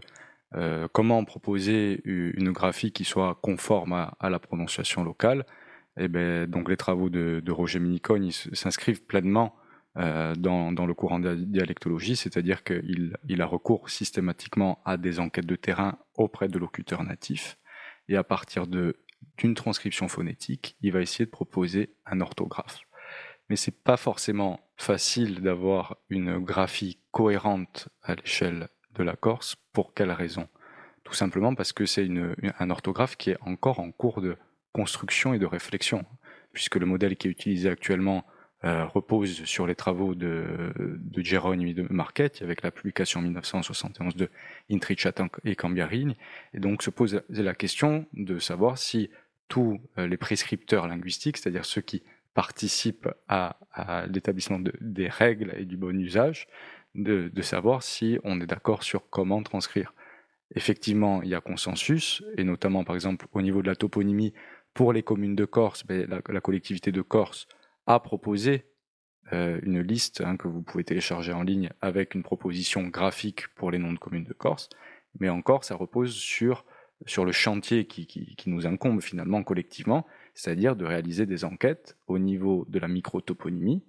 [0.92, 5.46] comment proposer une graphie qui soit conforme à, la prononciation locale?
[5.96, 9.56] Eh ben, donc les travaux de, Roger Minicogne s'inscrivent pleinement
[9.96, 15.20] euh, dans, le courant de la dialectologie, c'est-à-dire qu'il il a recours systématiquement à des
[15.20, 17.58] enquêtes de terrain auprès de locuteurs natifs
[18.08, 22.80] et à partir d'une transcription phonétique, il va essayer de proposer un orthographe
[23.48, 29.56] mais c'est pas forcément facile d'avoir une graphie cohérente à l'échelle de la Corse.
[29.72, 30.48] Pour quelle raison?
[31.04, 34.36] Tout simplement parce que c'est une- un orthographe qui est encore en cours de
[34.72, 36.04] construction et de réflexion,
[36.52, 38.24] puisque le modèle qui est utilisé actuellement
[38.64, 44.16] euh, repose sur les travaux de, de Geronimo de Marchetti avec la publication en 1971
[44.16, 44.28] de
[44.68, 45.12] Intrichat
[45.44, 46.16] et Cambiarini,
[46.54, 49.10] et donc se pose la question de savoir si
[49.46, 52.02] tous euh, les prescripteurs linguistiques, c'est-à-dire ceux qui
[52.38, 53.56] participent à,
[54.08, 56.46] l'établissement de- des règles et du bon usage,
[56.94, 59.92] de, savoir si on est d'accord sur comment transcrire.
[60.54, 64.34] Effectivement, il y a consensus, et notamment par exemple au niveau de la toponymie,
[64.72, 67.48] pour les communes de Corse, ben, la, collectivité de Corse
[67.88, 68.66] a proposé
[69.32, 73.72] euh, une liste hein, que vous pouvez télécharger en ligne avec une proposition graphique pour
[73.72, 74.68] les noms de communes de Corse,
[75.18, 76.64] mais encore ça repose sur,
[77.04, 80.06] sur le chantier qui, qui nous incombe finalement collectivement,
[80.38, 83.82] c'est-à-dire de réaliser des enquêtes au niveau de la microtoponymie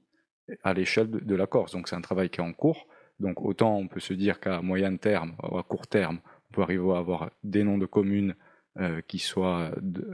[0.63, 1.73] à l'échelle de, la Corse.
[1.73, 2.87] Donc c'est un travail qui est en cours.
[3.19, 6.19] Donc autant on peut se dire qu'à moyen terme ou à court terme,
[6.49, 8.33] on peut arriver à avoir des noms de communes
[8.79, 9.69] euh, qui soient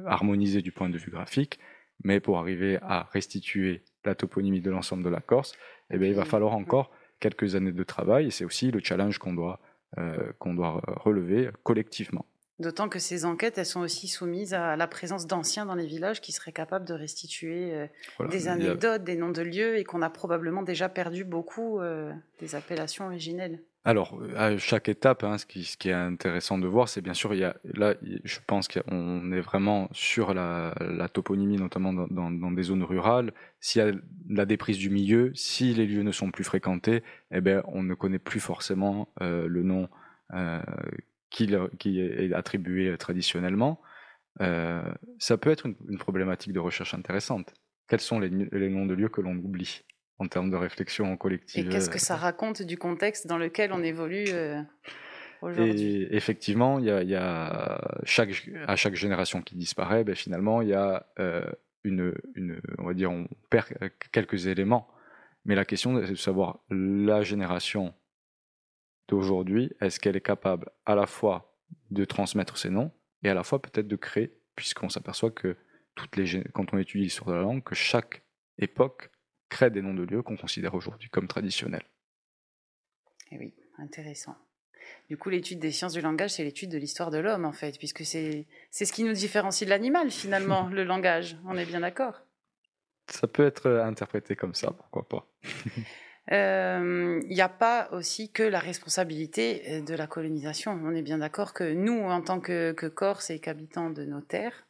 [0.05, 1.57] harmonisés du point de vue graphique,
[2.03, 5.53] mais pour arriver à restituer la toponymie de l'ensemble de la Corse,
[5.89, 9.19] eh bien, il va falloir encore quelques années de travail et c'est aussi le challenge
[9.19, 9.61] qu'on doit,
[9.97, 12.25] euh, qu'on doit relever collectivement.
[12.57, 16.21] D'autant que ces enquêtes, elles sont aussi soumises à la présence d'anciens dans les villages
[16.21, 17.87] qui seraient capables de restituer euh,
[18.17, 18.31] Voilà.
[18.31, 22.13] des a- anecdotes, des noms de lieux, et qu'on a probablement déjà perdu beaucoup euh,
[22.39, 23.61] des appellations originelles.
[23.87, 27.13] Alors, à chaque étape, hein, ce, qui, ce qui est intéressant de voir, c'est bien
[27.13, 27.93] sûr, il y a, là,
[28.23, 32.83] je pense qu'on est vraiment sur la, la toponymie, notamment dans, dans- dans des zones
[32.83, 33.31] rurales.
[33.59, 33.91] S'il y a
[34.29, 37.93] la déprise du milieu, si les lieux ne sont plus fréquentés, eh ben, on ne
[37.93, 39.87] connaît plus forcément euh, le nom
[40.33, 40.61] euh,
[41.35, 43.73] qui, leur- qui est attribué traditionnellement.
[44.41, 44.81] Euh,
[45.19, 47.53] ça peut être une, une problématique de recherche intéressante.
[47.89, 49.83] Quels sont les, les noms de lieux que l'on oublie
[50.17, 51.67] en termes de réflexion collective.
[51.67, 54.27] Et qu'est-ce que ça raconte du contexte dans lequel on évolue
[55.41, 56.03] aujourd'hui?
[56.05, 60.69] Et effectivement, y a, y a chaque, à chaque génération qui disparaît, ben finalement, il
[60.69, 61.05] y a
[61.83, 63.67] une, une, on va dire, on perd
[64.13, 64.87] quelques éléments.
[65.43, 67.93] Mais la question, c'est de savoir la génération
[69.07, 71.55] d'aujourd'hui, est-ce qu'elle est capable à la fois
[71.91, 72.91] de transmettre ses noms
[73.23, 75.57] et à la fois peut-être de créer, puisqu'on s'aperçoit que
[75.95, 78.23] toutes les, quand on étudie l'histoire de la langue, que chaque
[78.59, 79.09] époque
[79.49, 81.85] crée des noms de lieux qu'on considère aujourd'hui comme traditionnels.
[83.31, 84.35] Et eh oui, intéressant.
[85.09, 87.77] Du coup, l'étude des sciences du langage, c'est l'étude de l'histoire de l'homme, en fait,
[87.77, 91.37] puisque c'est ce qui nous différencie de l'animal, finalement, le langage.
[91.45, 92.21] On est bien d'accord
[93.07, 95.27] Ça peut être interprété comme ça, pourquoi pas.
[96.27, 100.79] il euh, n'y a pas aussi que la responsabilité euh, de la colonisation.
[100.83, 104.21] On est bien d'accord que nous, en tant que, que Corses et qu'habitants de nos
[104.21, 104.65] terres,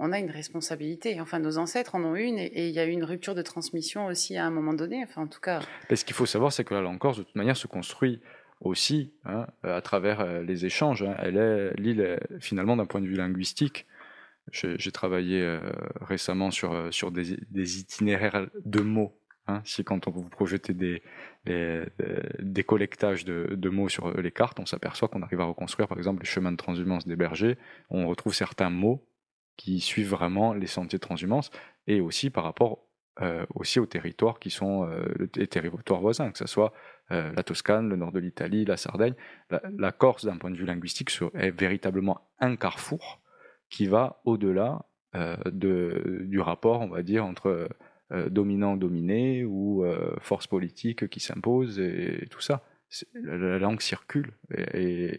[0.00, 1.20] on a une responsabilité.
[1.20, 4.06] Enfin, nos ancêtres en ont une, et il y a eu une rupture de transmission
[4.06, 5.04] aussi à un moment donné.
[5.04, 5.60] Enfin, en tout cas.
[5.94, 8.20] ce qu'il faut savoir, c'est que la langue corse, de toute manière, se construit
[8.60, 11.04] aussi hein, à travers euh, les échanges.
[11.04, 11.14] Hein.
[11.20, 13.86] Elle est l'île, finalement, d'un point de vue linguistique.
[14.52, 15.58] J'ai travaillé
[16.00, 19.12] récemment sur, sur des, des itinéraires de mots
[19.48, 21.02] Hein, si quand on vous projetez des,
[21.44, 26.20] des, collectages de, mots sur les cartes, on s'aperçoit qu'on arrive à reconstruire par exemple
[26.20, 27.56] les chemins de transhumance des bergers,
[27.88, 29.06] on retrouve certains mots
[29.56, 31.50] qui suivent vraiment les sentiers de transhumance,
[31.86, 32.86] et aussi par rapport
[33.22, 36.74] euh, aussi aux territoires qui sont euh, les territoires voisins, que ce soit
[37.12, 39.14] euh, la Toscane, le nord de l'Italie, la Sardaigne.
[39.50, 43.22] La, Corse, d'un point de vue linguistique, est véritablement un carrefour
[43.70, 44.84] qui va au-delà
[45.46, 47.68] du rapport, on va dire, entre euh,
[48.10, 52.62] dominant-dominé ou euh, force politique qui s'impose et, tout ça.
[53.14, 54.32] La, langue circule
[54.72, 55.18] et,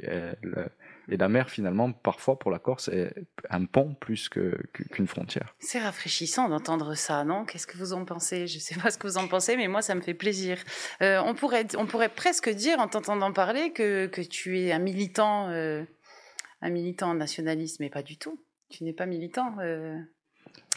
[1.10, 3.14] et, la mer finalement parfois pour la Corse est
[3.50, 5.54] un pont plus qu'une frontière.
[5.60, 7.44] C'est rafraîchissant d'entendre ça, non?
[7.44, 8.48] Qu'est-ce que vous en pensez?
[8.48, 10.58] Je ne sais pas ce que vous en pensez, mais moi ça me fait plaisir.
[11.02, 14.80] Euh, on, pourrait, on pourrait presque dire en t'entendant parler que, que tu es un
[14.80, 18.42] militant, un militant nationaliste, mais pas du tout.
[18.70, 19.58] Tu n'es pas militant.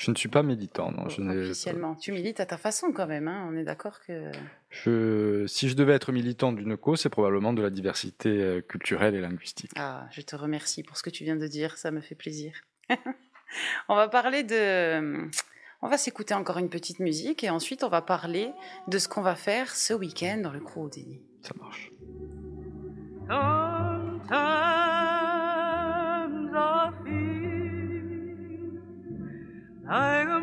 [0.01, 1.11] Je ne suis pas militant, non.
[1.11, 1.95] Je Officiellement.
[1.95, 3.47] Tu milites à ta façon quand même, hein.
[3.51, 4.33] on est d'accord que...
[4.71, 5.47] Je...
[5.47, 9.21] Si je devais être militant d'une cause, c'est probablement de la diversité euh, culturelle et
[9.21, 9.73] linguistique.
[9.77, 12.55] Ah, je te remercie pour ce que tu viens de dire, ça me fait plaisir.
[13.91, 15.29] on va parler de...
[15.83, 18.53] On va s'écouter encore une petite musique et ensuite on va parler
[18.89, 21.21] de ce qu'on va faire ce week-end dans le Crew Déni.
[21.43, 21.91] Ça marche.
[29.91, 30.41] Like a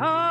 [0.00, 0.29] come.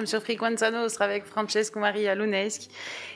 [0.00, 2.68] Sommes sur Frequenza Nostra avec Francesco Maria Luneschi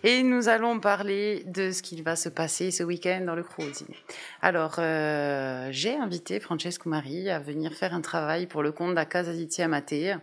[0.03, 3.87] et nous allons parler de ce qu'il va se passer ce week-end dans le Cruzi.
[4.43, 8.97] Alors, euh, j'ai invité Francesco Maria à venir faire un travail pour le compte de
[8.97, 10.21] la Casa di Tiamate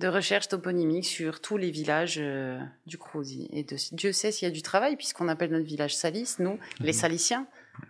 [0.00, 3.48] de recherche toponymique sur tous les villages euh, du Cruzi.
[3.52, 6.58] Et de, Dieu sait s'il y a du travail puisqu'on appelle notre village Salis, nous,
[6.78, 6.92] les mhm.
[6.92, 7.46] Saliciens.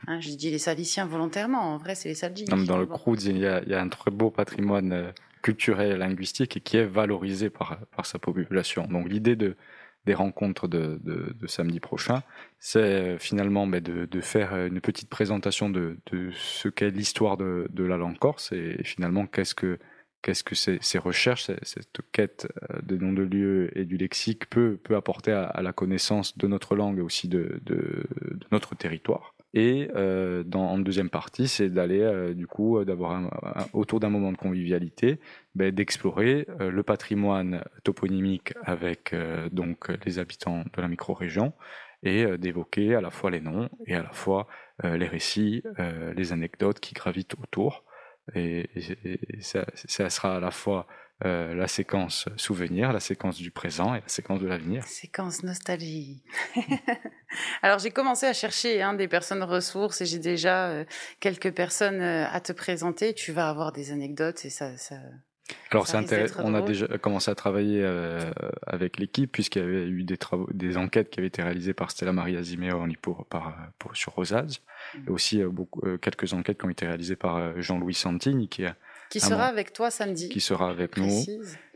[0.07, 2.49] Hein, je dis les Saliciens volontairement, en vrai c'est les Salgini.
[2.49, 2.89] Dans le
[3.20, 5.11] il, il y, a un très beau patrimoine euh,
[5.45, 8.86] culturel et linguistique et qui est valorisé par, par sa population.
[8.86, 9.57] Donc l'idée de,
[10.07, 12.22] des rencontres de, de, samedi prochain,
[12.59, 15.99] c'est euh, finalement mais de, de, faire une petite présentation de,
[16.32, 19.78] ce qu'est l'histoire de, la langue corse et finalement qu'est-ce que
[20.22, 24.78] qu'est-ce que ces, recherches, cette quête euh, des noms de lieux et du lexique peut,
[24.82, 28.07] peut apporter à, la connaissance de notre langue et aussi de, de
[28.51, 29.34] notre territoire.
[29.57, 33.22] Et euh, en deuxième partie, c'est d'aller euh, du coup euh, d'avoir
[33.72, 35.20] autour d'un moment de convivialité,
[35.55, 39.14] ben, d'explorer le patrimoine toponymique avec
[39.52, 41.52] donc les habitants de la micro-région
[42.02, 44.48] et d'évoquer à la fois les noms et à la fois
[44.82, 45.62] les récits,
[46.16, 47.84] les anecdotes qui gravitent autour.
[48.34, 48.68] Et,
[49.40, 50.86] ça, sera à la fois
[51.25, 54.83] euh, la séquence souvenir, la séquence du présent et la séquence de l'avenir.
[54.85, 56.25] Séquence nostalgie.
[57.62, 60.85] Alors j'ai commencé à chercher hein, des personnes ressources et j'ai déjà euh,
[61.21, 63.15] quelques personnes euh, à te présenter.
[63.15, 64.77] Tu vas avoir des anecdotes et ça.
[64.77, 64.97] ça...
[65.71, 66.43] Alors c'est intéressant.
[66.45, 67.87] On a déjà commencé à travailler
[68.67, 71.93] avec l'équipe puisqu'il y avait eu des travaux, des enquêtes qui avaient été réalisées par
[71.93, 74.62] Stella Maria Zimeoni pour, par, pour, sur Rosaz,
[74.95, 74.99] mmh.
[75.07, 78.75] et aussi beaucoup, quelques enquêtes qui ont été réalisées par Jean-Louis Santini qui a
[79.21, 80.29] qui sera avec toi samedi.
[80.29, 81.25] Qui sera avec nous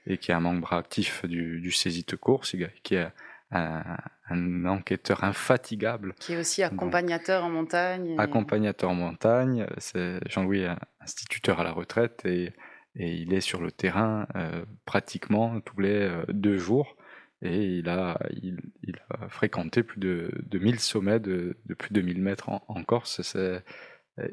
[0.06, 3.08] et qui est un membre actif du, du Césite Course, qui est
[3.50, 3.82] un,
[4.30, 6.14] un, enquêteur infatigable.
[6.18, 8.06] Qui est aussi accompagnateur en montagne.
[8.08, 8.18] Et...
[8.18, 9.66] Accompagnateur en montagne.
[9.76, 10.70] C'est Jean-Louis est
[11.00, 12.52] instituteur à la retraite et,
[12.96, 16.96] et il est sur le terrain euh, pratiquement tous les euh, deux jours.
[17.40, 21.92] Et il a, il, il, a fréquenté plus de, de 1000 sommets de, de plus
[21.92, 23.22] de 1000 mètres en, en Corse.
[23.22, 23.62] C'est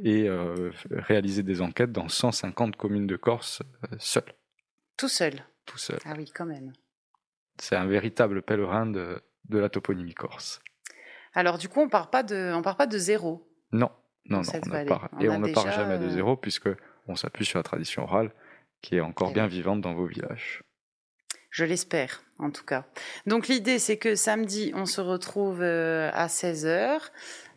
[0.03, 4.23] et euh, réaliser des enquêtes dans 150 communes de Corse euh, seul.
[4.97, 5.99] Tout seul Tout seul.
[6.05, 6.73] Ah oui, quand même.
[7.59, 10.61] C'est un véritable pèlerin de, de la toponymie corse.
[11.33, 13.49] Alors du coup, on part pas de, on part pas de zéro.
[13.71, 13.89] Non,
[14.25, 14.51] non, non.
[14.53, 16.69] On ne part, on et on ne part jamais de euh, zéro puisque
[17.07, 18.31] on s'appuie sur la tradition orale
[18.81, 20.63] qui est encore bien vivante dans vos villages.
[21.49, 22.86] Je l'espère, en tout cas.
[23.25, 26.99] Donc l'idée, c'est que samedi, on se retrouve à 16h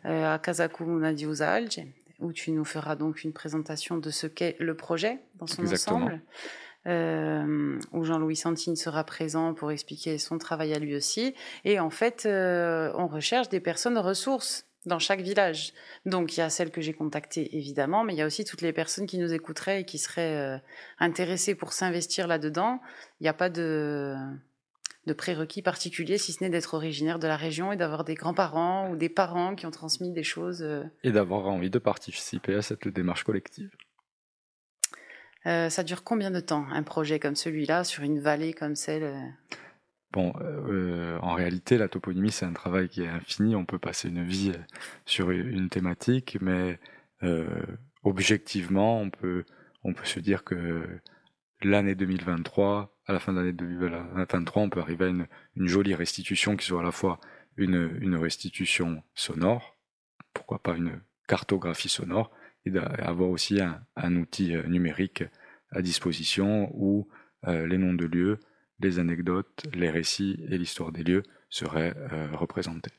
[0.05, 1.81] à Casacu Nadiusalge
[2.19, 5.97] où tu nous feras donc une présentation de ce qu'est le projet dans son Exactement.
[5.97, 6.21] ensemble.
[6.87, 11.35] Euh, où Jean-Louis Santine sera présent pour expliquer son travail à lui aussi.
[11.65, 15.73] Et en fait, euh, on recherche des personnes ressources dans chaque village.
[16.05, 18.61] Donc il y a celles que j'ai contactées évidemment, mais il y a aussi toutes
[18.61, 20.57] les personnes qui nous écouteraient et qui seraient euh,
[20.99, 22.79] intéressées pour s'investir là-dedans.
[23.19, 24.15] Il n'y a pas de
[25.05, 28.89] de prérequis particuliers, si ce n'est d'être originaire de la région et d'avoir des grands-parents
[28.89, 30.61] ou des parents qui ont transmis des choses.
[30.61, 30.83] Euh.
[31.03, 33.71] Et d'avoir envie de participer à cette démarche collective.
[35.45, 39.03] Euh, ça dure combien de temps, un projet comme celui-là, sur une vallée comme celle
[39.03, 39.19] euh?
[40.11, 43.55] Bon, euh, en réalité, la toponymie, c'est un travail qui est infini.
[43.55, 44.51] On peut passer une vie
[45.05, 46.79] sur une thématique, mais
[47.21, 47.47] euh,
[48.03, 49.45] objectivement, on peut,
[49.83, 50.99] on peut se dire que
[51.61, 55.27] l'année 2023 à la fin de l'année 2023, on peut arriver à une,
[55.67, 57.19] jolie restitution qui soit à la fois
[57.57, 59.75] une, restitution sonore,
[60.31, 62.29] pourquoi pas une cartographie sonore,
[62.65, 65.23] et d'avoir aussi un, un, outil euh, numérique
[65.71, 67.07] à disposition où
[67.47, 68.39] euh, les noms de lieux,
[68.79, 72.91] les anecdotes, les récits et l'histoire des lieux seraient euh, représentés.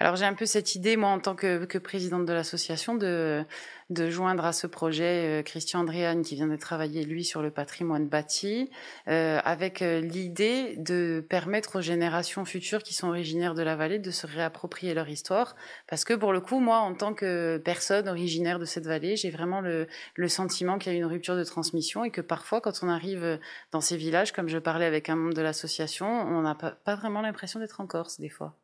[0.00, 3.44] Alors j'ai un peu cette idée, moi, en tant que, présidente de l'association, de,
[3.90, 7.50] de joindre à ce projet euh, Christian Andréane, qui vient de travailler, lui, sur le
[7.50, 8.70] patrimoine bâti,
[9.08, 13.98] euh, avec euh, l'idée de permettre aux générations futures qui sont originaires de la vallée
[13.98, 15.56] de se réapproprier leur histoire.
[15.88, 19.30] Parce que pour le coup, moi, en tant que personne originaire de cette vallée, j'ai
[19.30, 22.84] vraiment le, le sentiment qu'il y a une rupture de transmission et que parfois, quand
[22.84, 23.40] on arrive
[23.72, 27.20] dans ces villages, comme je parlais avec un membre de l'association, on n'a pas vraiment
[27.20, 28.54] l'impression d'être en Corse, des fois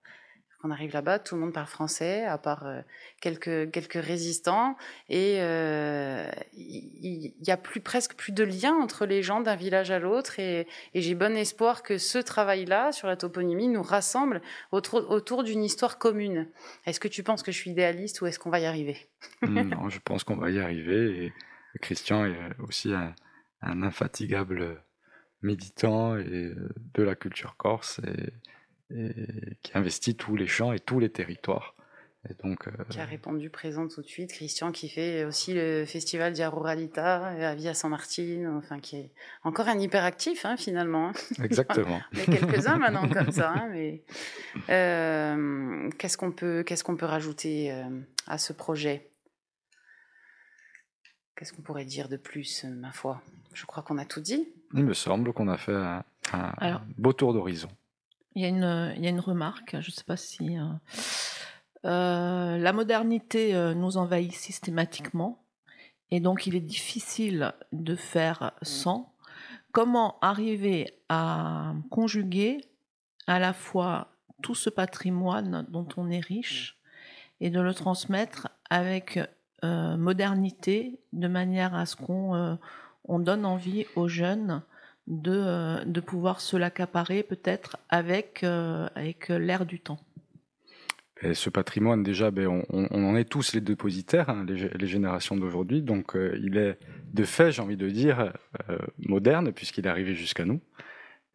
[0.65, 2.81] on arrive là-bas, tout le monde parle français, à part euh,
[3.21, 4.77] quelques quelques résistants,
[5.09, 9.57] et euh, il y, y, a plus presque plus de lien entre les gens d'un
[9.57, 10.41] village à l'autre.
[10.41, 14.41] Et, j'ai bon espoir que ce travail-là sur la toponymie nous rassemble
[14.73, 16.49] autour, autour d'une histoire commune.
[16.87, 18.97] Est-ce que tu penses que je suis idéaliste ou est-ce qu'on va y arriver?
[19.43, 21.33] Non, je pense qu'on va y arriver.
[21.81, 23.15] Christian est aussi un,
[23.62, 24.83] un infatigable
[25.43, 26.53] méditant et
[26.95, 28.01] de la culture corse.
[28.01, 28.33] Et
[28.91, 29.12] et
[29.62, 31.74] qui investit tous les champs et tous les territoires.
[32.30, 34.32] Et donc, euh, Qui a répondu présent tout de suite.
[34.32, 39.11] Christian qui fait aussi le festival Dia Ruralita à Via San Martin, enfin qui est
[39.43, 41.12] encore un hyperactif hein, finalement.
[41.43, 42.01] exactement.
[42.14, 44.05] On est quelques-uns maintenant comme ça, hein, mais
[44.70, 47.85] euh, qu'est-ce qu'on peut, qu'est-ce qu'on peut rajouter euh,
[48.26, 49.11] à ce projet?
[51.37, 53.20] Qu'est-ce qu'on pourrait dire de plus, euh, ma foi?
[53.53, 54.49] Je crois qu'on a tout dit.
[54.72, 56.80] Il me semble qu'on a fait un, un Alors.
[56.97, 57.68] beau tour d'horizon.
[58.35, 60.59] Il y, a une, il y a une remarque, je ne sais pas si...
[60.59, 60.64] euh,
[61.85, 65.45] euh, la modernité euh, nous envahit systématiquement
[66.11, 69.14] et donc il est difficile de faire sans.
[69.70, 72.61] Comment arriver à conjuguer
[73.26, 74.09] à la fois
[74.43, 76.78] tout ce patrimoine dont on est riche
[77.41, 79.18] et de le transmettre avec
[79.62, 82.59] modernité de manière à ce qu'on
[83.05, 84.62] on donne envie aux jeunes
[85.07, 89.99] de, euh, de pouvoir se l'accaparer peut-être avec, euh, avec l'air du temps.
[91.23, 94.87] Et ce patrimoine, déjà, ben, on, en est tous les dépositaires, hein, les, gé- les
[94.87, 95.81] générations d'aujourd'hui.
[95.81, 96.79] Donc, euh, il est
[97.13, 98.33] de fait, j'ai envie de dire,
[98.99, 100.61] moderne, puisqu'il est arrivé jusqu'à nous.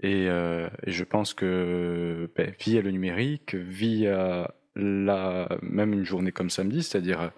[0.04, 6.84] Et, je pense que ben, via le numérique, via la, même une journée comme samedi,
[6.84, 7.32] c'est-à-dire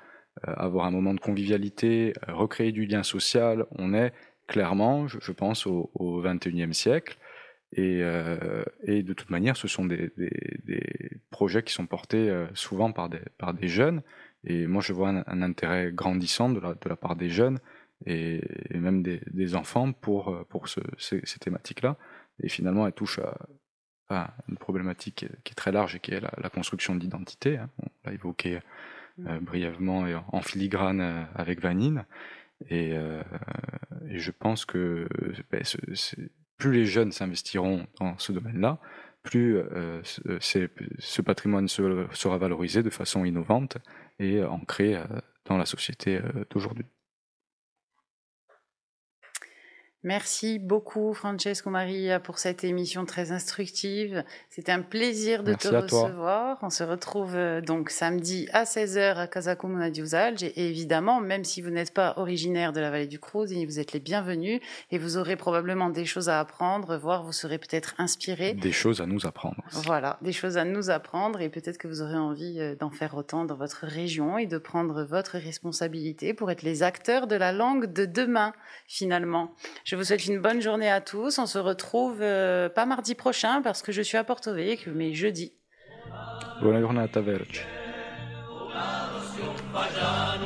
[0.43, 4.13] avoir un moment de convivialité, recréer du lien social, on est
[4.51, 7.17] clairement, je, pense, au, au 21e siècle.
[7.73, 10.11] Et, euh, et de toute manière, ce sont des,
[11.29, 14.01] projets qui sont portés euh, souvent par des, jeunes.
[14.43, 17.59] Et moi, je vois un, intérêt grandissant de la, part des jeunes
[18.05, 18.41] et,
[18.73, 21.95] même des, enfants pour, euh, pour ce- ces, thématiques-là.
[22.43, 23.21] Et finalement, elles touchent
[24.09, 27.57] à, une problématique qui est, très large et qui est la, construction de l'identité.
[27.57, 27.69] hein.
[27.81, 28.59] On l'a évoqué
[29.17, 32.03] brièvement et en, filigrane avec Vanine.
[32.69, 33.21] Et, euh,
[34.07, 35.07] et je pense que
[35.51, 35.61] ben,
[36.57, 38.79] plus les jeunes s'investiront dans ce domaine-là,
[39.23, 43.77] plus euh, ce, patrimoine se- sera valorisé de façon innovante
[44.19, 45.03] et ancré euh,
[45.45, 46.85] dans la société d'aujourd'hui.
[50.03, 54.23] Merci beaucoup Francesco Maria pour cette émission très instructive.
[54.49, 56.05] C'était un plaisir de Merci te toi.
[56.05, 56.57] recevoir.
[56.63, 60.41] On se retrouve euh, donc samedi à 16h à Casa Comuna di Usalge.
[60.41, 63.93] Et évidemment, même si vous n'êtes pas originaire de la vallée du Cruz, vous êtes
[63.93, 68.53] les bienvenus et vous aurez probablement des choses à apprendre, voire vous serez peut-être inspiré.
[68.53, 69.63] Des choses à nous apprendre.
[69.69, 73.15] Voilà, des choses à nous apprendre et peut-être que vous aurez envie euh, d'en faire
[73.15, 77.51] autant dans votre région et de prendre votre responsabilité pour être les acteurs de la
[77.51, 78.53] langue de demain,
[78.87, 79.53] finalement.
[79.90, 81.39] Je vous souhaite une bonne journée à tous.
[81.39, 85.13] On se retrouve euh, pas mardi prochain parce que je suis à Porto Vecchio, mais
[85.13, 85.53] jeudi.
[86.61, 87.65] Buona giornata, Verge.
[89.73, 90.40] Chi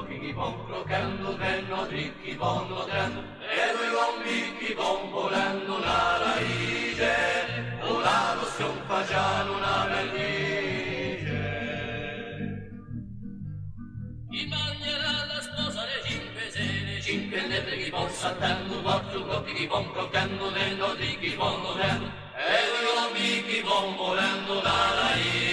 [0.00, 6.16] Lo kiki bom, rocando denno, dricchi bom, lo denno, e due bombicchi bom, volendo una
[6.16, 7.12] raice,
[7.82, 11.36] o la rossione facciano una vernice.
[14.30, 19.42] Il bagnerà la sposa le cinque sere, cinque le preghi bom, saltando un morto, lo
[19.42, 25.49] kiki bom, rocando denno, dricchi lo denno, e due bombicchi bom, volendo una raice,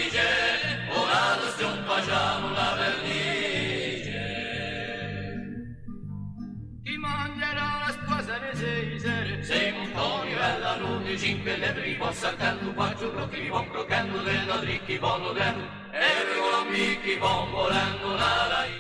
[11.47, 15.63] belevri bo sakanu ba churroki bo krokanu le nodriki bo lulenu
[15.95, 18.77] Everyone miki bo molanu la la